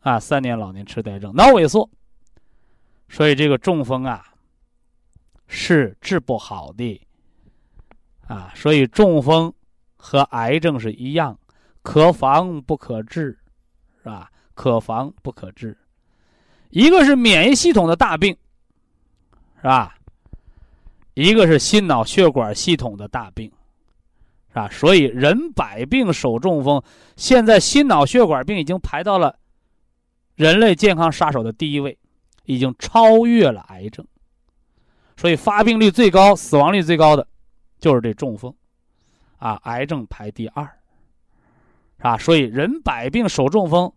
[0.00, 1.88] 啊，三年老年痴呆症，脑萎缩。
[3.08, 4.26] 所以这个中风啊，
[5.46, 7.00] 是治不好的，
[8.26, 9.54] 啊，所以中风
[9.96, 11.38] 和癌症是一样，
[11.82, 13.38] 可防不可治，
[14.02, 14.28] 是吧？
[14.54, 15.78] 可防不可治，
[16.70, 18.36] 一个是免疫系统的大病，
[19.56, 19.94] 是吧？
[21.14, 23.50] 一个是心脑血管系统的大病。
[24.52, 26.82] 啊，所以人百病首中风，
[27.14, 29.36] 现在心脑血管病已经排到了
[30.34, 31.98] 人类健康杀手的第一位，
[32.44, 34.06] 已经超越了癌症。
[35.18, 37.26] 所以发病率最高、死亡率最高的，
[37.78, 38.54] 就是这中风，
[39.36, 40.64] 啊，癌症排第二，
[41.98, 42.16] 是吧？
[42.16, 43.92] 所以人百病首中风，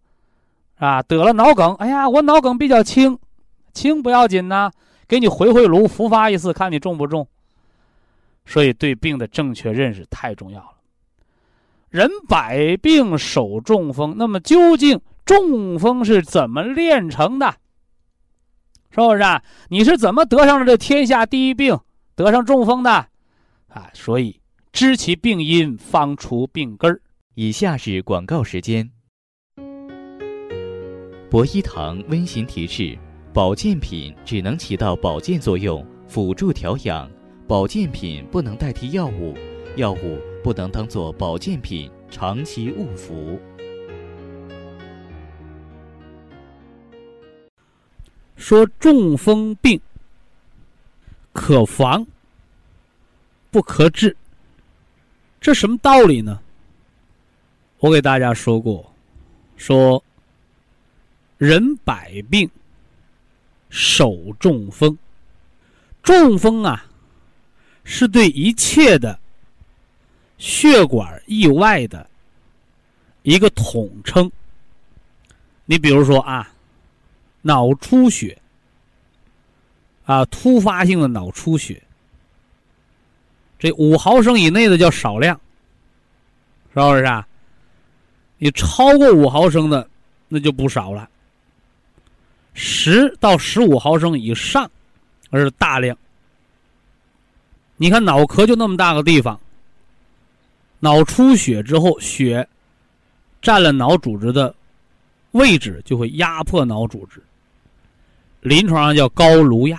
[0.76, 3.17] 啊，得了脑梗，哎呀，我脑梗比较轻，
[3.74, 4.69] 轻不要紧呐，
[5.10, 7.28] 给你回回炉复发一次，看你中不中。
[8.45, 10.72] 所以，对病的正确认识太重要了。
[11.89, 17.56] 人百病首中风，那么究竟中风是怎么炼成的？
[18.91, 19.22] 是不是？
[19.24, 19.43] 啊？
[19.69, 21.78] 你是怎么得上了这天下第一病，
[22.15, 22.91] 得上中风的？
[23.67, 24.39] 啊，所以
[24.72, 27.02] 知其病因，方除病根儿。
[27.34, 28.88] 以下是广告时间。
[31.30, 32.98] 博一堂温馨提示：
[33.32, 37.10] 保健品只能起到保健作用，辅助调养。
[37.48, 39.36] 保健品不能代替药物，
[39.76, 43.39] 药物不能当做保健品长期误服。
[48.36, 49.80] 说中风病
[51.32, 52.06] 可防
[53.52, 54.15] 不可治，
[55.39, 56.39] 这什么道理呢？
[57.80, 58.92] 我给大家说过，
[59.56, 60.04] 说
[61.38, 62.50] 人百病
[63.70, 64.98] 手中风，
[66.04, 66.86] 中风啊。
[67.92, 69.20] 是对一切的
[70.38, 72.08] 血管意外的
[73.24, 74.32] 一个统称。
[75.66, 76.54] 你比如说啊，
[77.42, 78.40] 脑出血
[80.06, 81.82] 啊，突发性的脑出血，
[83.58, 85.36] 这五毫升以内的叫少量，
[86.72, 87.28] 是不是啊？
[88.38, 89.90] 你超过五毫升的
[90.28, 91.10] 那就不少了，
[92.54, 94.70] 十到十五毫升以上
[95.30, 95.98] 而是大量。
[97.78, 99.40] 你看脑壳就那么大个地方，
[100.80, 102.48] 脑出血之后，血
[103.42, 104.54] 占了脑组织的
[105.32, 107.22] 位置，就会压迫脑组织。
[108.42, 109.78] 临床上叫高颅压，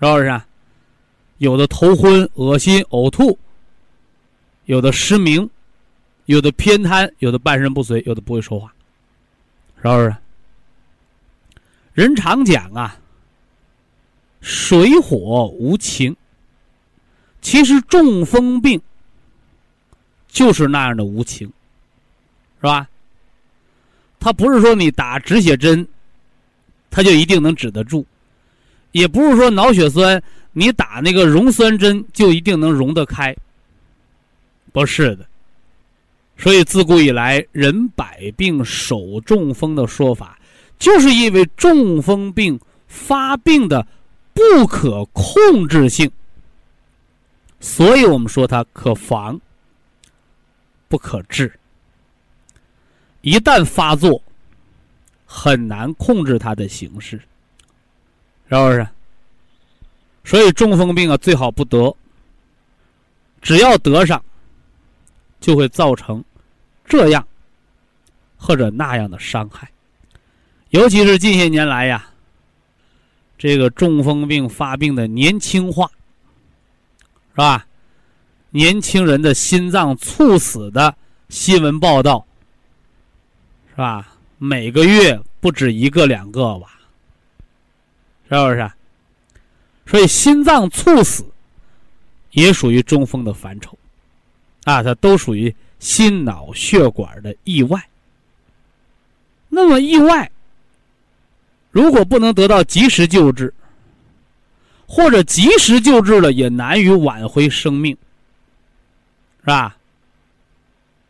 [0.00, 0.40] 是不是？
[1.38, 3.38] 有的头昏、恶心、呕吐，
[4.66, 5.48] 有的失明，
[6.26, 8.72] 有的偏瘫，有的半身不遂，有的不会说话，
[9.76, 10.14] 是不是？
[11.94, 12.96] 人常讲啊，
[14.40, 16.14] 水火无情。
[17.40, 18.80] 其实中风病
[20.28, 21.46] 就是那样的无情，
[22.60, 22.88] 是吧？
[24.20, 25.86] 他不是说你打止血针，
[26.90, 28.04] 他就一定能止得住；
[28.92, 33.36] 也不是说脑血栓你打那个溶栓针就一定能溶得开。
[34.72, 35.26] 不是的。
[36.38, 40.38] 所以自古以来，人百病首中风的说法，
[40.78, 43.86] 就是因为中风病发病的
[44.32, 46.10] 不可控制性。
[47.60, 49.40] 所以我们说它可防，
[50.88, 51.52] 不可治。
[53.20, 54.20] 一旦发作，
[55.24, 57.16] 很难控制它的形式，
[58.48, 58.86] 是不是？
[60.24, 61.94] 所以中风病啊，最好不得。
[63.40, 64.24] 只要得上，
[65.40, 66.24] 就会造成
[66.84, 67.26] 这样
[68.36, 69.71] 或者那样的伤害。
[70.72, 72.10] 尤其是近些年来呀，
[73.38, 75.90] 这个中风病发病的年轻化。
[77.32, 77.66] 是吧？
[78.50, 80.94] 年轻人的心脏猝死的
[81.30, 82.26] 新闻报道，
[83.70, 84.16] 是吧？
[84.36, 86.78] 每个月不止一个两个吧？
[88.28, 88.70] 是不是？
[89.86, 91.24] 所以心脏猝死
[92.32, 93.78] 也属于中风的范畴，
[94.64, 97.82] 啊，它都属于心脑血管的意外。
[99.48, 100.30] 那么意外，
[101.72, 103.52] 如果不能得到及时救治，
[104.86, 107.96] 或者及时救治了也难于挽回生命，
[109.40, 109.76] 是吧？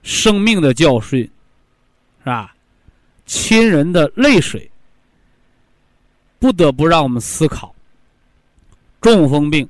[0.03, 1.21] 生命的教训，
[2.21, 2.55] 是吧？
[3.27, 4.71] 亲人的泪水，
[6.39, 7.75] 不得不让我们思考：
[9.01, 9.69] 中风病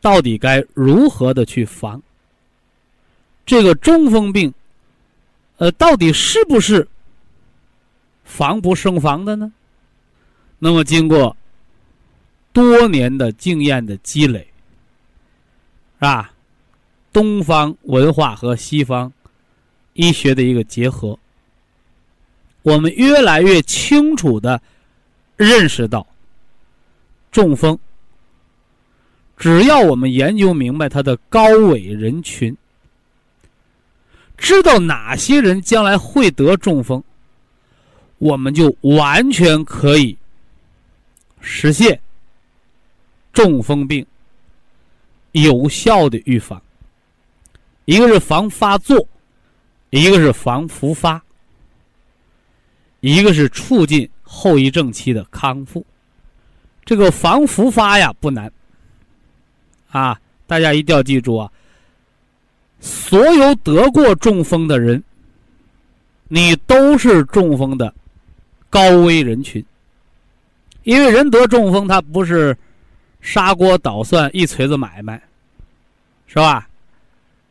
[0.00, 2.00] 到底该如何的去防？
[3.44, 4.52] 这个中风病，
[5.56, 6.86] 呃，到底是不是
[8.32, 9.52] 防不胜防的呢？
[10.58, 11.36] 那么，经过
[12.50, 14.38] 多年的经验的积累，
[15.98, 16.32] 是吧？
[17.12, 19.12] 东方文化和西方
[19.92, 21.18] 医学的一个结合，
[22.62, 24.62] 我们越来越清楚的
[25.36, 26.06] 认识到，
[27.30, 27.78] 中风，
[29.36, 32.56] 只要我们研究明白它的高危人群，
[34.38, 37.04] 知道哪些人将来会得中风，
[38.22, 40.16] 我们就完全可以
[41.40, 42.00] 实现
[43.32, 44.06] 中风病
[45.32, 46.62] 有效的预防。
[47.84, 49.04] 一个是防发作，
[49.90, 51.20] 一个是防复发，
[53.00, 55.84] 一个是促进后遗症期的康复。
[56.84, 58.52] 这个防复发呀不难，
[59.90, 60.16] 啊，
[60.46, 61.50] 大家一定要记住啊！
[62.78, 65.02] 所有得过中风的人，
[66.28, 67.92] 你都是中风的
[68.72, 69.62] 高危人群。
[70.84, 72.56] 因为人得中风，他不是
[73.20, 75.22] 砂锅捣蒜一锤子买卖，
[76.26, 76.66] 是吧？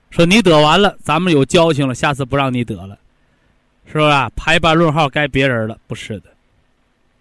[0.10, 2.98] 说你得完了，咱们有交情了，下次不让你得了，
[3.86, 4.30] 是吧？
[4.36, 6.30] 排班论号该别人了，不是的，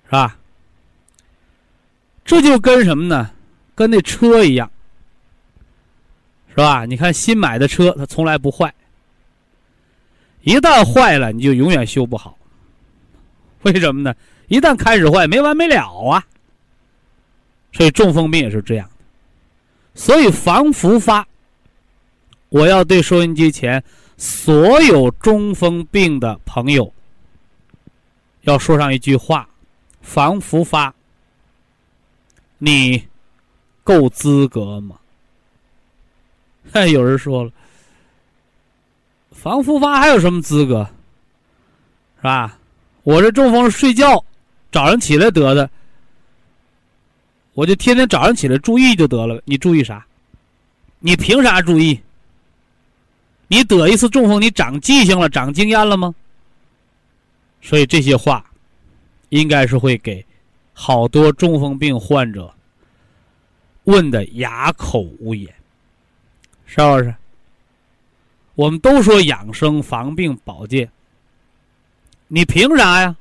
[0.07, 0.37] 是吧？
[2.25, 3.31] 这就跟什么呢？
[3.77, 4.69] 跟那车一样，
[6.49, 6.85] 是吧？
[6.87, 8.75] 你看新买的车，它从来不坏，
[10.43, 12.37] 一旦坏了，你就永远修不好。
[13.63, 14.15] 为什么呢？
[14.49, 16.25] 一旦开始坏，没完没了啊。
[17.73, 19.05] 所以中风病也是这样的，
[19.95, 21.27] 所以防复发。
[22.49, 23.83] 我要对收音机前
[24.17, 26.93] 所有中风病的朋友
[28.41, 29.49] 要说上一句话：
[30.03, 30.93] 防复发，
[32.59, 33.07] 你
[33.85, 34.97] 够资格吗？
[36.73, 37.53] 哎， 有人说了，
[39.31, 40.85] 防复发还有什么资格？
[42.17, 42.59] 是吧？
[43.03, 44.25] 我这中风睡觉，
[44.71, 45.69] 早上起来得的，
[47.55, 49.41] 我就天天早上起来注意就得了。
[49.45, 50.07] 你注意啥？
[50.99, 51.99] 你凭啥注意？
[53.49, 56.15] 你得一次中风，你长记性了，长经验了吗？
[57.63, 58.45] 所以这些话，
[59.31, 60.25] 应该是会给
[60.73, 62.53] 好多中风病患者
[63.85, 65.53] 问的哑口无言，
[66.67, 67.15] 邵老师？
[68.55, 70.91] 我们都说养生防病保健，
[72.33, 73.17] 你凭啥呀？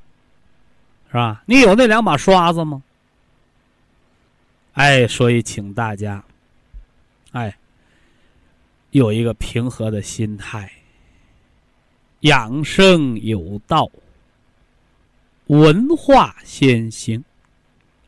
[1.07, 1.41] 是吧？
[1.45, 2.81] 你有那两把刷子吗？
[4.73, 6.23] 哎，所以请大家，
[7.31, 7.53] 哎。
[8.91, 10.67] 有一个平和的心态，
[12.21, 13.87] 养生有道，
[15.45, 17.23] 文化先行，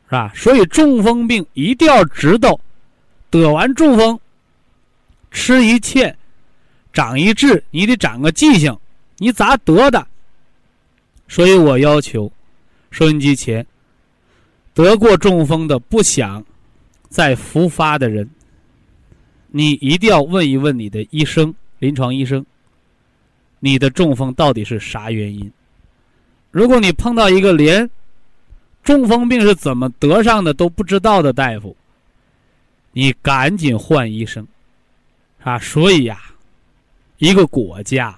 [0.06, 0.32] 是吧？
[0.34, 2.58] 所以中风病一定要知道，
[3.30, 4.18] 得完中风，
[5.30, 6.12] 吃一堑，
[6.92, 8.76] 长一智，你得长个记性，
[9.18, 10.04] 你咋得的？
[11.32, 12.30] 所以我要求，
[12.90, 13.66] 收音机前
[14.74, 16.44] 得过中风的不想
[17.08, 18.28] 再复发的人。
[19.46, 22.44] 你一定要问一问你的医生，临床医生，
[23.60, 25.50] 你的中风到底是啥原因？
[26.50, 27.88] 如果你碰到一个连
[28.82, 31.74] 中风病是怎么得上的都不知道的大夫，
[32.92, 34.46] 你赶紧换医生，
[35.40, 35.58] 啊！
[35.58, 36.20] 所以呀，
[37.16, 38.14] 一个国家、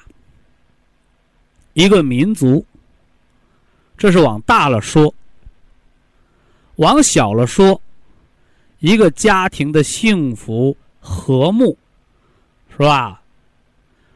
[1.75, 2.67] 一个民族，
[3.97, 5.13] 这是往大了说；
[6.77, 7.81] 往小了说，
[8.81, 10.77] 一个家庭的幸福。
[11.07, 11.77] 和睦，
[12.71, 13.21] 是吧？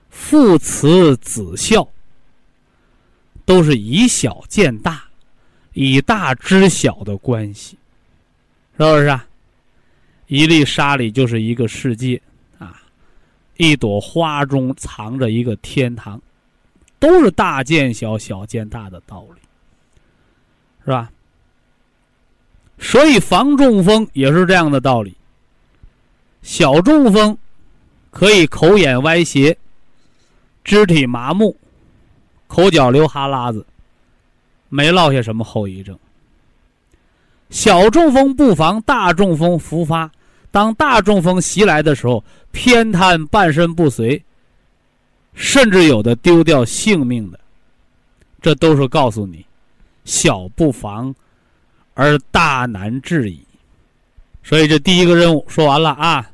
[0.09, 1.87] 父慈子孝，
[3.45, 5.05] 都是以小见大、
[5.74, 7.76] 以大知小的关系，
[8.79, 9.29] 是不是啊？
[10.29, 12.18] 一粒沙里就是一个世界
[12.59, 12.81] 啊，
[13.59, 16.18] 一朵花中藏着一个天堂，
[16.99, 19.41] 都是大见小、小见大的道理，
[20.89, 21.11] 是吧？
[22.78, 25.14] 所以防中风也是这样的道理。
[26.41, 27.36] 小中风
[28.11, 29.55] 可以口眼歪斜、
[30.64, 31.55] 肢体麻木、
[32.47, 33.66] 口角流哈喇子，
[34.70, 35.99] 没落下什么后遗症。
[37.51, 40.11] 小中风不防大中风复发，
[40.51, 44.22] 当大中风袭来的时候，偏瘫、半身不遂，
[45.34, 47.39] 甚至有的丢掉性命的，
[48.41, 49.45] 这都是告诉你，
[50.09, 51.15] 小不防
[51.93, 53.45] 而大难治矣。
[54.43, 56.31] 所以这第一个任务说完了啊。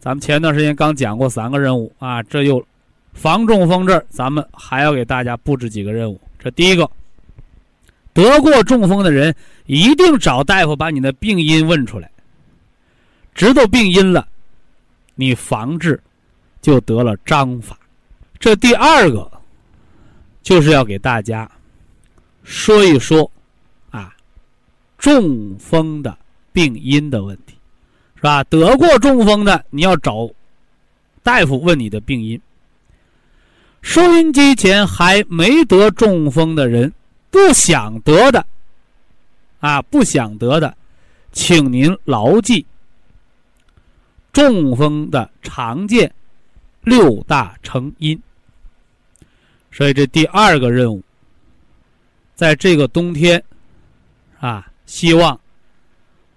[0.00, 2.66] 咱们前段时间刚讲过三个任务啊，这又
[3.12, 6.20] 防中风这儿，咱们还要给大家布置几个任务。
[6.40, 6.90] 这第一个，
[8.12, 9.32] 得过中风的人
[9.66, 12.10] 一定找大夫把你的病因问出来，
[13.32, 14.26] 知道病因了，
[15.14, 16.02] 你防治
[16.60, 17.78] 就得了章法。
[18.40, 19.30] 这第二个，
[20.42, 21.48] 就是要给大家
[22.42, 23.30] 说一说
[23.90, 24.14] 啊，
[24.98, 26.16] 中风的
[26.52, 27.54] 病因的问题。
[28.14, 28.44] 是吧？
[28.44, 30.30] 得过中风的，你要找
[31.24, 32.40] 大夫问你的病因。
[33.80, 36.92] 收音机前还没得中风的人，
[37.32, 38.46] 不想得的，
[39.58, 40.76] 啊，不想得的，
[41.32, 42.64] 请您牢记
[44.32, 46.14] 中风的常见
[46.82, 48.22] 六大成因。
[49.72, 51.02] 所以这第二个任务，
[52.34, 53.42] 在这个冬天，
[54.40, 55.38] 啊，希望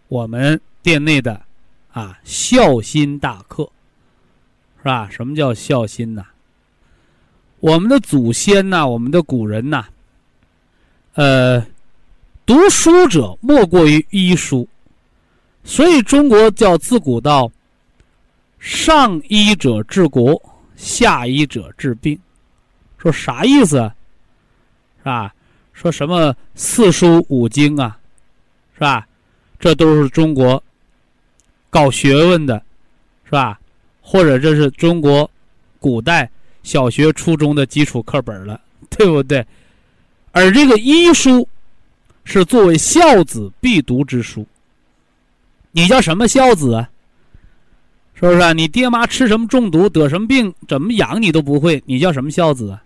[0.08, 1.41] 我们店内的。
[1.91, 3.64] 啊，孝心大课，
[4.80, 5.10] 是吧？
[5.10, 6.26] 什么叫孝心呢？
[7.62, 9.86] 我们的祖先呐，我们的古人呐，
[11.14, 11.66] 呃，
[12.46, 14.68] 读书者莫过于医书，
[15.64, 17.50] 所以中国叫自古到
[18.60, 22.20] 上医者治国，下医者治病。
[22.98, 23.78] 说啥意思？
[24.98, 25.34] 是吧？
[25.76, 27.95] 说什么四书五经啊，
[28.73, 29.05] 是吧？
[29.59, 30.61] 这都是中国。
[31.69, 32.63] 搞学问的，
[33.26, 33.59] 是吧？
[34.01, 35.30] 或者这是中国
[35.78, 36.30] 古代
[36.63, 38.59] 小学、初中的基础课本了，
[38.89, 39.45] 对不对？
[40.32, 41.45] 而这个医书
[42.23, 44.47] 是作为孝子必读之书。
[45.71, 46.89] 你叫什么孝子啊？
[48.13, 48.53] 是不是啊？
[48.53, 52.82] 你爹妈吃什么中毒、得什么病、怎么养你都不会，你叫什么孝子啊？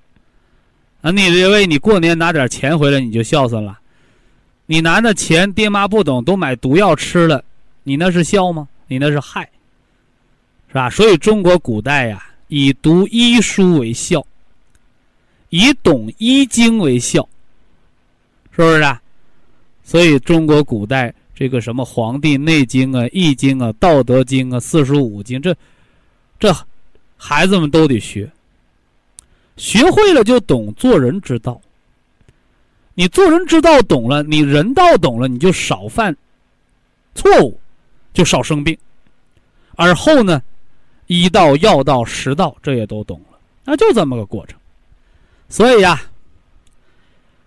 [1.01, 3.79] 啊，你以为你过年拿点钱回来你就孝顺了？
[4.65, 7.43] 你拿那钱，爹妈不懂，都买毒药吃了，
[7.83, 8.67] 你那是孝吗？
[8.87, 9.49] 你那是害，
[10.67, 10.89] 是吧？
[10.89, 14.25] 所以中国古代呀，以读医书为孝，
[15.49, 17.27] 以懂医经为孝，
[18.51, 19.01] 是不是啊？
[19.83, 25.55] 所以中国古代这个什么《黄帝内经》啊、《易经》啊、《道德经》啊、四书五经，这
[26.39, 26.53] 这
[27.17, 28.31] 孩子们都得学，
[29.60, 31.62] 学会了就懂做人之道。
[32.95, 36.16] 你做人之道懂了，你人道懂了，你就少犯
[37.14, 37.60] 错误。
[38.12, 38.76] 就少生病，
[39.76, 40.41] 而后呢，
[41.05, 44.57] 医道、药道、食道这也都懂了，那就这么个过程。
[45.47, 46.01] 所以呀，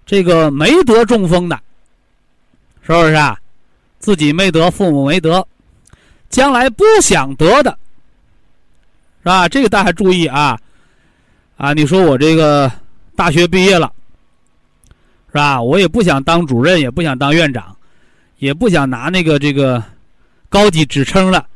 [0.07, 1.61] 这个没得中风的，
[2.81, 3.37] 是不是啊？
[3.99, 5.47] 自己没得，父母没得，
[6.31, 7.77] 将来不想得的，
[9.19, 9.49] 是吧？
[9.49, 10.59] 这个大家注意啊！
[11.57, 12.71] 啊，你说我这个
[13.17, 13.93] 大学毕业了，
[15.29, 15.61] 是吧？
[15.63, 17.77] 我也不想当主任，也不想当院长，
[18.39, 19.83] 也不想拿那个这个。
[20.53, 21.47] 高级职称了，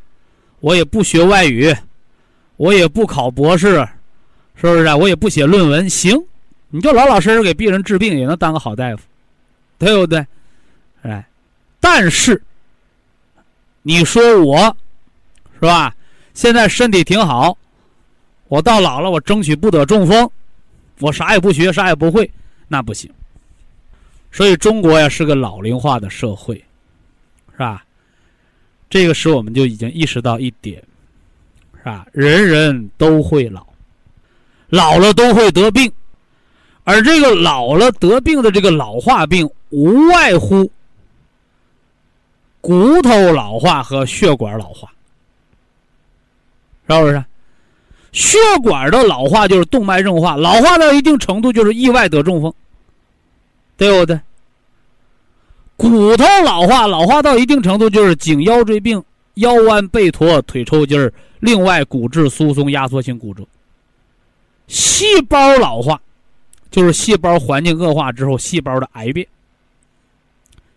[0.61, 1.71] 我也不学外语，
[2.57, 3.87] 我也不考博士，
[4.55, 4.87] 是不是？
[4.95, 6.19] 我也不写论文，行，
[6.71, 9.03] 你就老老实实给病人治病，也能当个好大夫，
[9.77, 10.27] 对不对？
[11.03, 11.23] 哎，
[11.79, 12.43] 但是
[13.83, 14.75] 你说我，
[15.57, 15.95] 是吧？
[16.33, 17.55] 现在身体挺好，
[18.49, 20.31] 我到老了，我争取不得中风，
[21.01, 22.31] 我啥也不学，啥也不会，
[22.69, 23.11] 那不行。
[24.31, 26.55] 所以中国呀是个老龄化的社会，
[27.53, 27.85] 是吧？
[28.89, 30.81] 这个时，我们就已经意识到一点，
[31.79, 32.07] 是吧？
[32.13, 33.67] 人人都会老，
[34.69, 35.91] 老了都会得病，
[36.85, 40.71] 而这个老了得病的这个老化病，无外乎
[42.61, 44.89] 骨头老化和血管老化，
[46.89, 47.25] 是不是？
[48.17, 52.51] 血管的老化就是动脉硬化，老化到一定程度就是意外得中风，
[53.77, 54.19] 对不对？
[55.77, 59.05] 骨头老化，老化到一定程度就是颈腰椎病、
[59.35, 63.47] 腰弯背驼、腿抽筋儿，另外骨质疏松、压缩性骨折。
[64.67, 66.01] 细胞老化，
[66.71, 69.27] 就是细胞环境恶化之后细胞的癌变。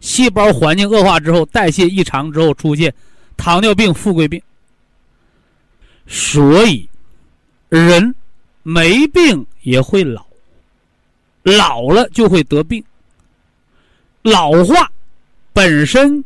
[0.01, 2.93] 细胞环境恶化之后，代谢异常之后出现
[3.37, 4.41] 糖尿病、富贵病。
[6.05, 6.88] 所以，
[7.69, 8.13] 人
[8.63, 10.25] 没病也会老，
[11.43, 12.83] 老了就会得病。
[14.21, 14.91] 老化
[15.53, 16.23] 本身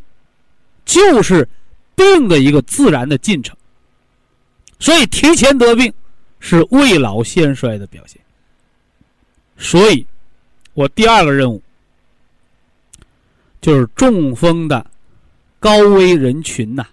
[0.83, 1.47] 就是
[1.95, 3.55] 病的一个自然的进程，
[4.79, 5.93] 所以提前得病
[6.39, 8.19] 是未老先衰的表现。
[9.57, 10.05] 所以，
[10.73, 11.61] 我第二个任务
[13.61, 14.85] 就是中风的
[15.59, 16.85] 高危人群呐，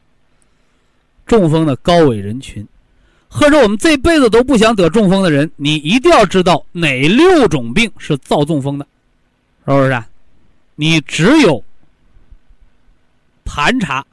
[1.27, 2.65] 中风的高危人群
[3.33, 8.85] 或者我们这辈子都不想得中风的人，你一定要知道哪六种病是造中风的，
[9.65, 10.03] 是不是？
[10.75, 11.63] 你只有
[13.45, 14.05] 盘查，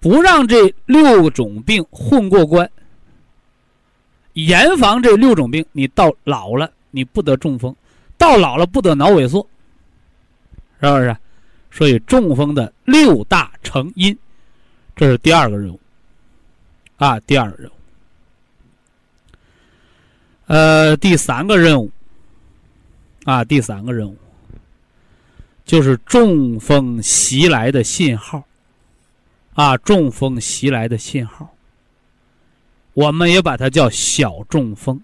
[0.00, 2.68] 不让这六种病混过关，
[4.32, 7.76] 严防这六种病，你到老了你不得中风，
[8.16, 9.46] 到老了不得脑萎缩，
[10.80, 11.16] 是不是？
[11.70, 14.16] 所以中风的六大成因，
[14.96, 15.78] 这是第二个任务，
[16.96, 17.72] 啊，第二个任务。
[20.52, 21.90] 呃，第三个任务，
[23.24, 24.14] 啊，第三个任务，
[25.64, 28.44] 就是中风袭来的信号，
[29.54, 31.50] 啊，中风袭来的信号，
[32.92, 35.00] 我们也把它叫小中风，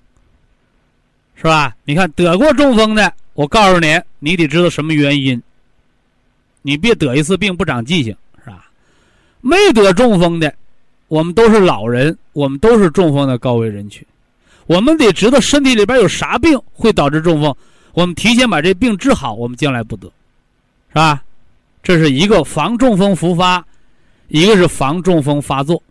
[1.34, 1.74] 是吧？
[1.84, 5.42] 你看得过中风的，我告诉你，你得知道什么原因。
[6.60, 8.70] 你别得一次病不长记性，是吧？
[9.40, 10.54] 没得中风的，
[11.06, 14.06] 我们都是老人，我们都是中风的高危人群。
[14.68, 17.56] 我们得知道身体里边有啥病会导致中风，
[17.92, 20.06] 我们提前把这病治好，我们将来不得，
[20.90, 21.24] 是吧？
[21.82, 23.66] 这是一个防中风复发，
[24.28, 25.82] 一个是防中风发作。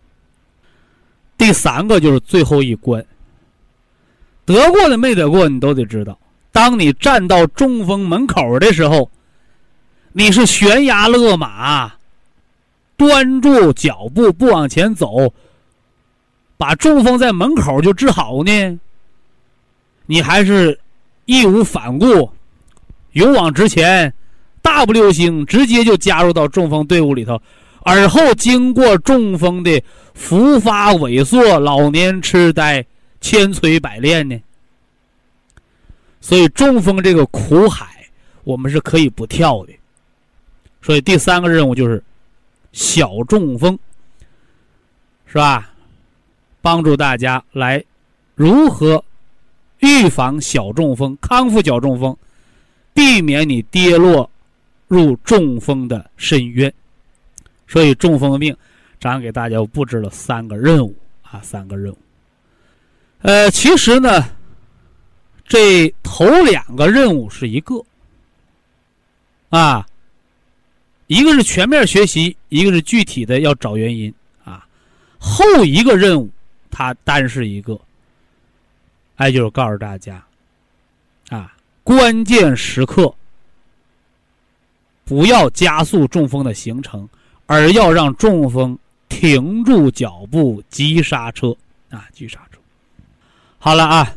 [1.36, 3.04] 第三个就是最后一关，
[4.46, 6.18] 得过的没得过，你都得知道。
[6.52, 9.10] 当你站到中风门口的时候。
[10.10, 11.92] 你是悬崖勒马，
[12.96, 15.32] 端住脚步不往前走，
[16.58, 18.78] 把中风在门口就治好呢？
[20.04, 20.78] 你还是
[21.24, 22.30] 义无反顾，
[23.12, 24.12] 勇往直前，
[24.60, 27.40] 大步流星，直接就加入到中风队伍里头，
[27.84, 29.82] 而后经过中风的
[30.14, 32.84] 复发萎缩、老年痴呆、
[33.20, 34.38] 千锤百炼呢？
[36.20, 37.86] 所以中风这个苦海，
[38.42, 39.72] 我们是可以不跳的。
[40.82, 42.02] 所以第三个任务就是
[42.72, 43.78] 小中风，
[45.26, 45.70] 是吧？
[46.68, 47.82] 帮助大家来
[48.34, 49.02] 如何
[49.78, 52.14] 预防小中风、康复小中风，
[52.92, 54.30] 避免你跌落
[54.86, 56.70] 入中风的深渊。
[57.66, 58.54] 所以中风病，
[59.00, 61.96] 咱给大家布置了三个任务啊，三个任务。
[63.22, 64.22] 呃，其实呢，
[65.46, 67.82] 这头两个任务是一个
[69.48, 69.86] 啊。
[71.06, 74.12] 一个是全面学习，一个是具体的要找原因
[74.44, 74.66] 啊。
[75.18, 76.28] 后一个任务，
[76.70, 77.78] 它单是一个，
[79.16, 80.24] 哎，就是告诉大家，
[81.28, 83.14] 啊，关键时刻
[85.04, 87.08] 不要加速中风的形成，
[87.46, 91.56] 而要让中风停住脚步，急刹车
[91.90, 92.58] 啊，急刹车。
[93.58, 94.14] 好了啊，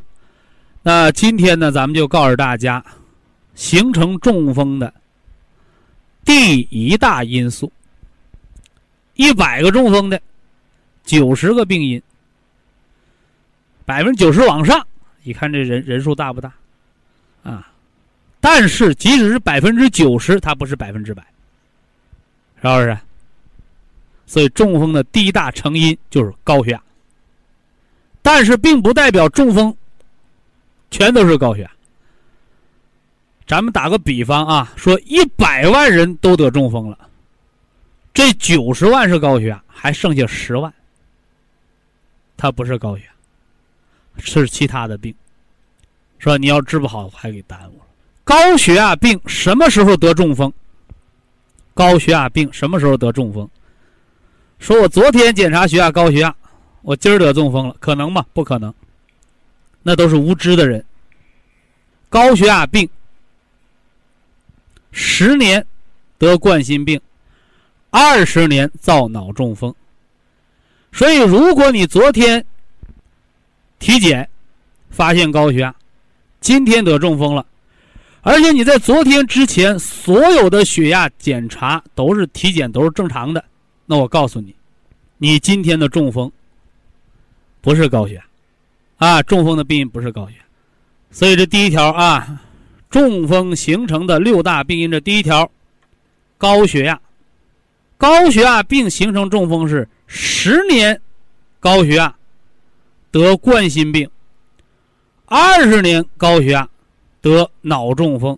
[0.84, 2.84] 那今天呢，咱们就告诉大家，
[3.56, 4.94] 形成中风的。
[6.24, 7.72] 第一大因素，
[9.16, 10.22] 一百个中风的，
[11.04, 12.02] 九十个病因，
[13.92, 14.88] 百分之九十往上，
[15.22, 16.54] 你看这人人数大不大？
[17.44, 17.68] 啊，
[18.40, 21.22] 但是即使是百分之九十，它不是百分之百，
[22.62, 22.98] 是不是？
[24.26, 26.82] 所以中风的第一大成因就是高血压，
[28.22, 29.76] 但是并不代表中风
[30.90, 31.72] 全都是高血压。
[33.46, 36.98] 咱们打个比方啊，说一百万人都得中风了，
[38.14, 40.74] 这九十万是高血压，还剩下十万，
[42.38, 43.11] 他不是高血压，
[44.18, 45.14] 是其他的病，
[46.20, 46.38] 是吧？
[46.38, 47.86] 你要治不好，还给耽误了。
[48.24, 50.52] 高血压病什么时候得中风？
[51.74, 53.50] 高血压病什么时候得中风？
[54.60, 56.36] 说我昨天检查血压高血压，
[56.82, 58.26] 我今儿得中风了，可能吗？
[58.34, 58.74] 不可能，
[59.82, 60.84] 那都是无知的人。
[62.10, 62.88] 高血压病。
[64.92, 65.66] 十年
[66.18, 67.00] 得冠心病，
[67.90, 69.74] 二十年造脑中风。
[70.92, 72.46] 所以，如果你昨天
[73.82, 74.30] 体检
[74.90, 75.76] 发现高血压，
[76.40, 77.46] 今天得中风了，
[78.22, 83.44] 而且你在昨天之前所有的血压检查都是体检都是正常的，
[83.86, 84.56] 那我告诉你，
[85.18, 86.32] 你今天的中风
[87.60, 88.24] 不是高血压
[89.06, 90.46] 啊，中风的病因不是高血压。
[91.10, 92.42] 所以，这第一条啊。
[92.90, 95.50] 中风形成的六大病因的第一条，
[96.38, 97.00] 高血压。
[97.98, 101.02] 高血压病形成中风是十年
[101.62, 102.14] 高血压
[103.12, 104.10] 得冠心病，
[105.26, 106.68] 二十年高血压
[107.22, 108.38] 得脑中风。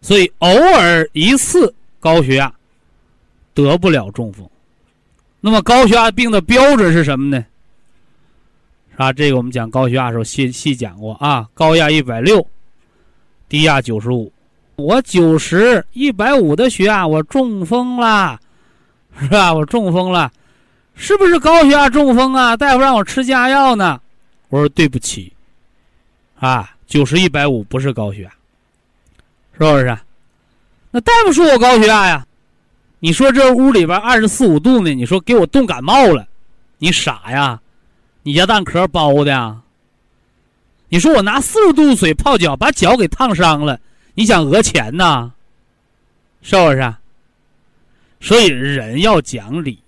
[0.00, 2.52] 所以偶尔一次高血压
[3.52, 4.48] 得不了中风。
[5.40, 7.44] 那么高血压病的标准是什么呢？
[8.90, 9.12] 是吧？
[9.12, 12.44] 这个我们讲高血压的时候细细讲过啊，高压一百六。
[13.48, 14.30] 低压九十五，
[14.76, 18.38] 我九十一百五的血压，我中风了，
[19.18, 19.54] 是吧？
[19.54, 20.30] 我中风了，
[21.00, 22.56] 是不是高血压中风啊？
[22.56, 24.00] 大夫让我吃降压药呢。
[24.48, 25.32] 我说对不起，
[26.40, 28.30] 啊，九十一百五不是高血压，
[29.52, 29.96] 是不是？
[30.90, 32.26] 那大夫说我高血压呀？
[32.98, 36.26] 你说这屋里边二十四五度呢，你说给我冻感冒了，
[36.78, 37.60] 你傻呀？
[38.24, 39.60] 你家蛋壳包的？
[40.88, 43.78] 你说我拿四十度水泡脚，把脚给烫伤了，
[44.14, 45.30] 你想讹钱呐？
[46.42, 46.94] 是不是？
[48.20, 49.78] 所以人要讲理。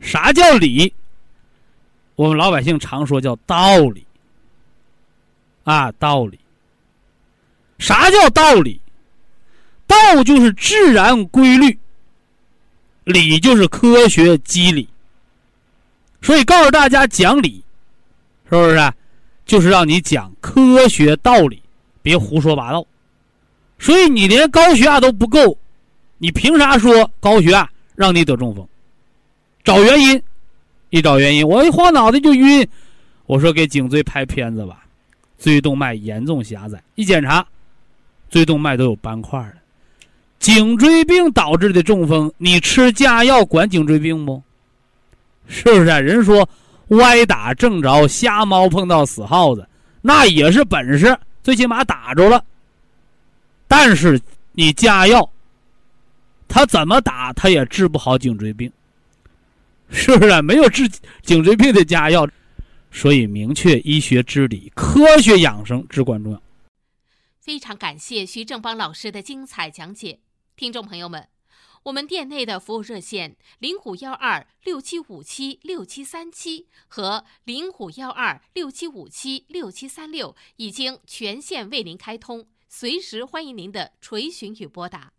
[0.00, 0.92] 啥叫理？
[2.14, 4.04] 我们老百姓常说叫道理。
[5.64, 6.38] 啊，道理。
[7.78, 8.80] 啥叫道理？
[9.86, 11.78] 道就是自然规律，
[13.04, 14.88] 理就是科学机理。
[16.22, 17.62] 所以告诉大家讲理，
[18.50, 18.92] 是不是？
[19.44, 21.62] 就是让你讲科学道理，
[22.02, 22.84] 别胡说八道。
[23.78, 25.56] 所以你连高血压都不够，
[26.18, 28.66] 你凭啥说高血压让你得中风？
[29.66, 30.22] 找原因，
[30.90, 32.66] 一找原因，我一晃脑袋就晕。
[33.26, 34.84] 我说给颈椎拍片子吧，
[35.40, 37.44] 椎动脉严重狭窄，一检查，
[38.30, 39.54] 椎动脉都有斑块了。
[40.38, 44.40] 颈椎病导致的中风，你吃降压药管颈椎病不？
[45.48, 45.98] 是不是啊？
[45.98, 46.48] 人说
[46.88, 49.68] 歪打正着，瞎猫碰到死耗子，
[50.00, 52.40] 那也是本事，最起码打着了。
[53.66, 54.20] 但是
[54.52, 55.28] 你降压药，
[56.46, 58.70] 他怎么打他也治不好颈椎病。
[59.90, 60.88] 是不是没有治
[61.22, 62.28] 颈椎病的佳药？
[62.90, 66.42] 所以明确医学知理，科学养生至关重要。
[67.40, 70.18] 非常感谢徐正邦老师的精彩讲解，
[70.56, 71.28] 听众朋友们，
[71.84, 85.12] 我们店内的服务热线零五幺二六七五七六七三七和零五幺二六七五七六七三六已经全线为您开通，随时欢迎您的垂询与拨打。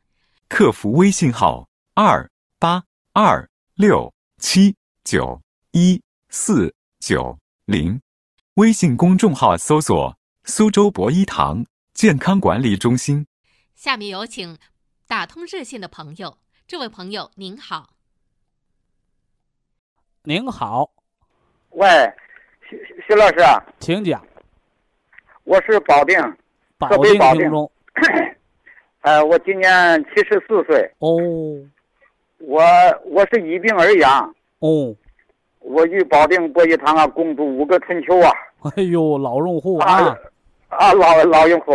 [0.49, 4.16] 客服微信号二八二六。
[4.39, 7.99] 七九一四九零，
[8.53, 10.15] 微信公众号搜索
[10.45, 13.25] “苏州博一堂健康管理中心”。
[13.73, 14.59] 下面有请
[15.07, 17.89] 打通热线的朋友，这位朋友您好。
[20.21, 20.91] 您好，
[21.71, 21.87] 喂，
[22.69, 23.37] 徐徐老师，
[23.79, 24.23] 请讲。
[25.45, 26.15] 我是保定，
[26.77, 27.49] 保定保定。
[29.01, 30.93] 呃，我今年七十四岁。
[30.99, 31.17] 哦。
[32.39, 32.61] 我
[33.05, 34.95] 我是一病而养哦，
[35.59, 38.31] 我与保定博医堂啊共度五个春秋啊！
[38.75, 40.15] 哎呦，老用户啊
[40.69, 41.73] 啊，老老用户，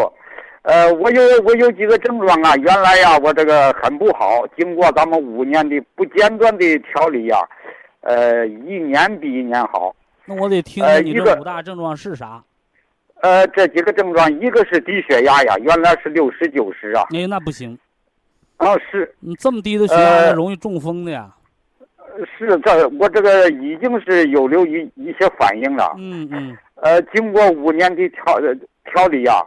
[0.63, 7.39] 呃，我有我有几个症状啊，原来呀我这个很不好，经过咱们五年的不间断的调理呀，
[8.01, 9.95] 呃，一年比一年好。
[10.25, 12.43] 那我得听听你这五大症状是啥？
[13.21, 17.05] 呃，这几个症状，一个是低血压呀，原来是六十九十啊。
[17.15, 17.79] 哎，那不行。
[18.59, 21.31] 啊，是你这么低的血压，容易中风的呀。
[22.39, 25.95] 是这，我这个已经是有留一一些反应了。
[25.99, 26.57] 嗯嗯。
[26.75, 28.39] 呃，经过五年的调
[28.85, 29.43] 调理呀，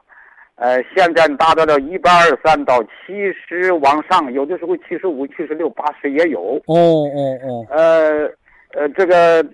[0.56, 6.60] 呃，现在达到了一百二三到七十往上，有的时候七十五、七十六、八十也有。
[6.66, 7.66] 哦哦哦。
[7.70, 8.30] 呃
[8.74, 9.46] 呃，这个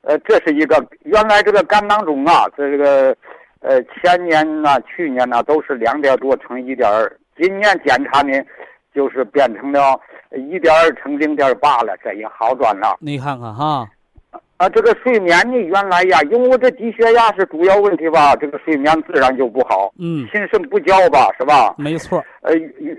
[0.00, 3.14] 呃，这是一个原来这个肝囊肿啊，这个
[3.60, 8.32] 呃前年呐、去年呐都是两点多乘一点二，今年检查呢。
[8.96, 10.00] 就是变成了
[10.50, 12.96] 一点二乘零点八了，这也好转了。
[12.98, 13.86] 你看看哈，
[14.56, 19.92] 啊，这个睡眠呢，原来呀，因为我这低血压是主要问题吧，这个睡眠自然就不好。
[19.98, 21.74] 嗯，心神不交吧，是吧？
[21.76, 22.24] 没错。
[22.40, 22.54] 呃，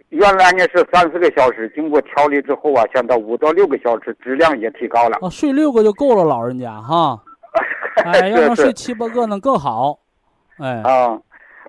[0.10, 5.18] 原来呢是三四个小时，经过调理之后啊，现在五到六个小时，质量也提高了。
[5.24, 7.20] 啊，睡六个就够了，老人家哈。
[8.06, 9.98] 哎，要能睡七八个能更好。
[10.60, 10.84] 哎。
[10.84, 11.20] 啊。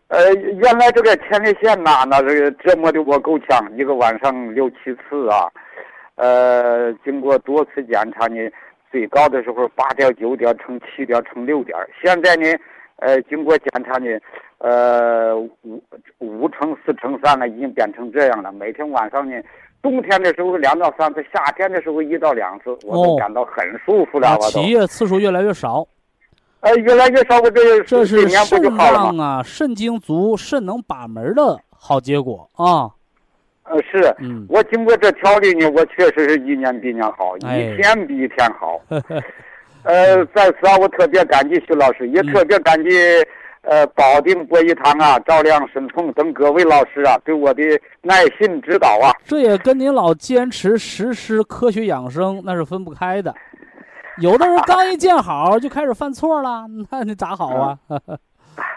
[0.09, 4.77] 呃，原来这个前列腺呐，那这个折磨的我够呛，一个晚上六七
[5.09, 5.47] 次啊。
[6.17, 8.51] 呃，经过多次检查呢，
[8.91, 12.47] 最高的时候八点九点乘七点乘六点，现在呢，
[12.97, 14.19] 呃，经过检查呢，
[14.59, 15.81] 呃，五
[16.19, 18.51] 五乘四乘三了，已经变成这样了。
[18.51, 19.41] 每天晚上呢，
[19.83, 24.37] 冬天的时候两到三次，夏天的时候一到两次，我都感到很舒服了。
[24.37, 25.87] 我起夜次数越来越少。
[26.61, 32.91] 呃，越来越少，我这这是肾脏啊，肾精足，肾能把门的好结果啊。
[33.63, 38.81] 呃，是，嗯，我经过这调理呢，我确实是一年比一年好，一天比一天好。
[39.85, 42.91] 呃，在此啊，我特别感激徐老师，也特别感激
[43.63, 47.63] 呃保定博医堂啊、赵亮、沈鹏等各位老师啊对我的
[48.03, 49.13] 耐心指导啊。
[49.25, 53.33] 这也跟您老坚持实施科学养生那是分不开的。
[54.21, 57.79] 有的人刚一见好就开始犯错了， 那你咋好啊？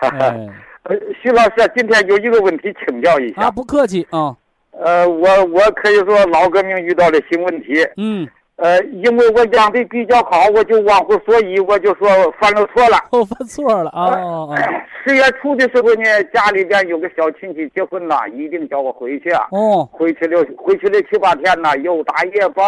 [0.02, 0.50] 哎，
[1.22, 3.44] 徐老师，今天有一个问题请教一下。
[3.44, 4.36] 啊，不客气啊。
[4.72, 7.88] 呃，我我可以说老革命遇到的新问题。
[7.98, 8.28] 嗯。
[8.58, 12.08] 呃，因为我养的比较好，我就忘乎所以，我就说
[12.40, 12.98] 犯了错了。
[13.10, 14.56] 哦，犯错了哦。
[15.04, 19.32] 十月初的时候呢，家里边有个小亲戚结婚了，一定叫我回去。
[19.50, 19.90] 哦。
[19.92, 22.64] 回去了，回去了七八天呢，又打夜班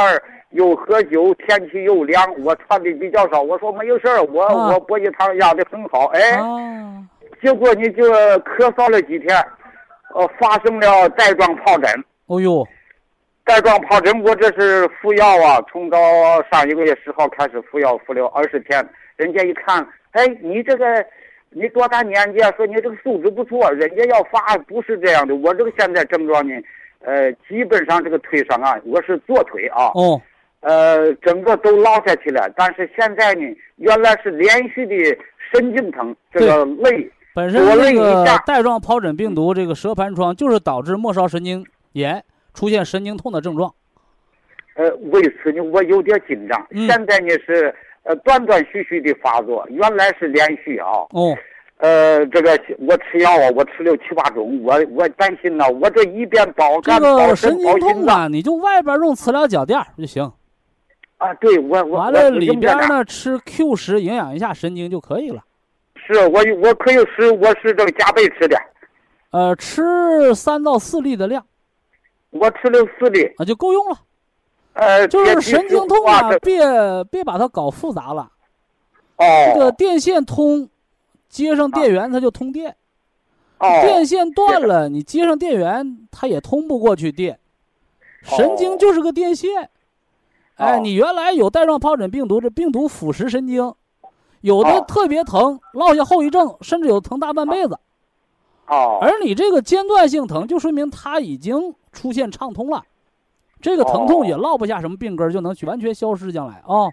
[0.54, 3.42] 又喝酒，天气又凉，我穿的比较少。
[3.42, 6.06] 我说没有事儿，我我博一堂压的很好。
[6.08, 6.20] 哎。
[7.42, 8.04] 结果你就
[8.40, 9.36] 咳嗽了几天，
[10.16, 12.04] 呃，发生了带状疱疹。
[12.28, 12.66] 哦呦。
[13.44, 15.98] 带状疱疹，我这是服药啊，从到
[16.50, 18.88] 上一个月十号开始服药，服了二十天。
[19.18, 21.06] 人家一看，哎，你这个，
[21.50, 22.50] 你多大年纪啊？
[22.56, 25.36] 说你这个素质不错，人家要发不是这样的。
[25.36, 26.56] 我这个现在症状呢，
[27.02, 30.22] 呃，基本上这个腿上啊，我是左腿啊，哦，
[30.64, 32.52] 呃，整个都落下去了。
[32.58, 33.42] 但是现在呢，
[33.78, 34.96] 原来是连续的
[35.54, 42.24] 神经疼，这个累，本身这个带状疱疹病毒，这个舌盘疮就是导致末梢神经炎。
[42.56, 43.74] 出现神经痛的症状，
[44.76, 46.68] 呃，为此呢，我有点紧张。
[46.88, 50.88] 现在呢是呃断断续续的发作，原来是连续啊。
[51.10, 51.36] 哦，
[51.78, 60.32] 呃，这个我吃药啊，我吃了七八种，我我担心呐，我这一边保肝保神经痛啊，你就外边用磁疗脚垫就行。
[61.18, 65.44] 啊，对我我完了里边呢吃 Q 十营养一下神经就可以了。
[65.96, 68.58] 是我我可以吃，我是这个加倍吃的。
[69.32, 71.46] 呃，吃三到四粒的量。
[72.30, 73.98] 我吃了四粒，啊，就够用了。
[74.74, 76.62] 呃，就是神经痛啊，别
[77.10, 78.30] 别把它搞复杂了。
[79.18, 79.52] 哦。
[79.54, 80.68] 这个电线通，
[81.30, 82.76] 接上电源它就通电。
[83.60, 83.82] 哦。
[83.82, 87.40] 电线断了，你接上电源它也通不过去电。
[88.24, 89.70] 神经就是个电线。
[90.56, 93.74] 哎，你原来有带状疱疹病毒，这病毒腐蚀神经，
[94.42, 97.78] 有的特别疼，落下后遗症，甚至有疼大半辈子。
[98.68, 99.00] 哦。
[99.02, 101.76] 而你这个间断性疼，就说明它已经。
[101.94, 102.82] 出现畅通了，
[103.62, 106.32] 这个疼痛也落不下什么病根，就能完全消失。
[106.32, 106.90] 将来啊，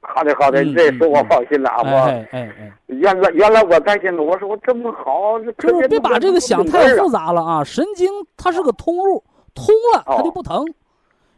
[0.00, 1.80] 好的好的，你这说我放心了啊。
[1.80, 7.62] 我哎哎哎，原来原来我担心的，我说我这么好，就是别把这个想太复杂了啊。
[7.62, 9.22] 神经它是个通路，
[9.54, 10.66] 通了它就不疼。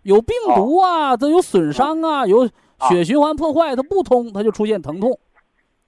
[0.03, 2.49] 有病毒啊，它有损伤啊，有
[2.89, 5.19] 血循环破坏，它不通，它就出现疼痛。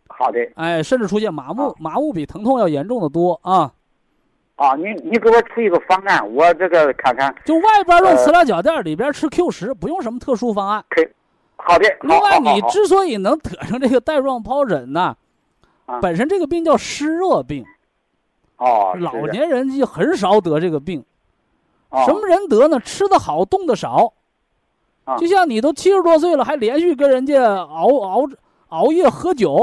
[0.09, 0.39] 好的。
[0.55, 3.73] 哎，甚至出现麻木，麻木比疼痛要严重的多啊。
[4.57, 7.35] 啊，你你给我出一个方案，我这个看看。
[7.45, 10.85] 就外边用磁疗脚垫，里边吃 Q 十，不用什么特殊方案。
[10.91, 11.09] 可以，
[11.57, 11.93] 好的。
[12.03, 15.17] 另外，你之所以能得上这个带状疱疹呢，
[16.01, 17.65] 本身这个病叫湿热病。
[18.59, 18.95] 哦。
[19.01, 21.05] 老年人就很少得这个病。
[22.07, 22.80] 什么人得呢？
[22.80, 24.12] 吃的好，动的少。
[25.18, 28.28] 就像你都七十多岁了，还连续跟人家熬熬
[28.68, 29.61] 熬夜喝酒。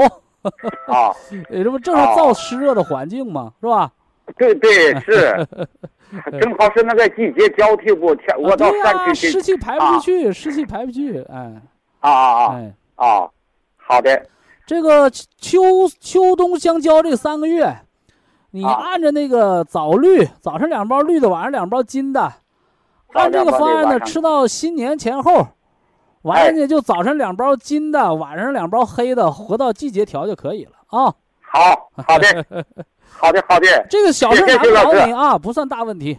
[0.86, 1.12] 啊。
[1.50, 3.52] 这不正是造湿热的环境吗？
[3.60, 3.90] 是吧？
[4.36, 5.46] 对对是，
[6.40, 11.60] 正好是那个季节交替不天，我到山区去，湿气排不出去，湿气排不去，哎，
[12.00, 13.28] 啊啊啊，哎啊，
[13.76, 14.26] 好的，
[14.64, 15.60] 这个秋
[16.00, 17.76] 秋冬相交这三个月，
[18.52, 22.32] 你按着那个早绿，早上两包绿的，晚上两包金的，
[23.14, 25.48] 按这个方案呢，吃到新年前后，
[26.22, 31.14] 完了呢就早上两包金的，晚上两包黑的，活到季节调就可以了啊。
[31.40, 32.46] 好好的。
[33.14, 36.18] 好的，好的，这个小事难倒你啊，不算大问题。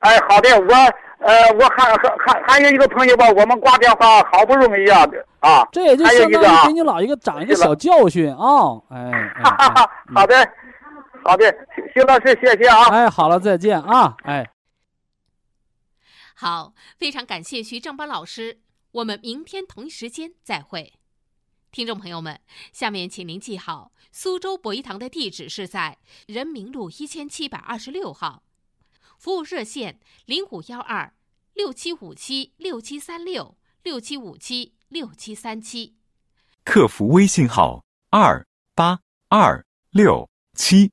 [0.00, 0.74] 哎，好的，我
[1.18, 5.02] 呃，我还还还还有一个朋友吧，我们挂电话好不容易啊，
[5.40, 9.10] 啊，这也就相当于给你老一个长一个小教训啊，哎，
[9.42, 10.34] 哈哈哈，好的，
[11.24, 11.50] 好的，
[11.94, 14.46] 徐老师，谢谢啊，哎，好了，再见啊，哎，
[16.34, 18.60] 好，非常感谢徐正邦老师，
[18.92, 20.92] 我们明天同一时间再会。
[21.72, 22.40] 听众朋友们，
[22.72, 25.96] 下面请您记好，苏州博一堂的地址是在
[26.26, 28.42] 人民路一千七百二十六号，
[29.18, 31.14] 服务热线零五幺二
[31.54, 35.96] 六七五七六七三六六七五七六七三七，
[36.64, 39.00] 客服微信号二八
[39.30, 40.92] 二六七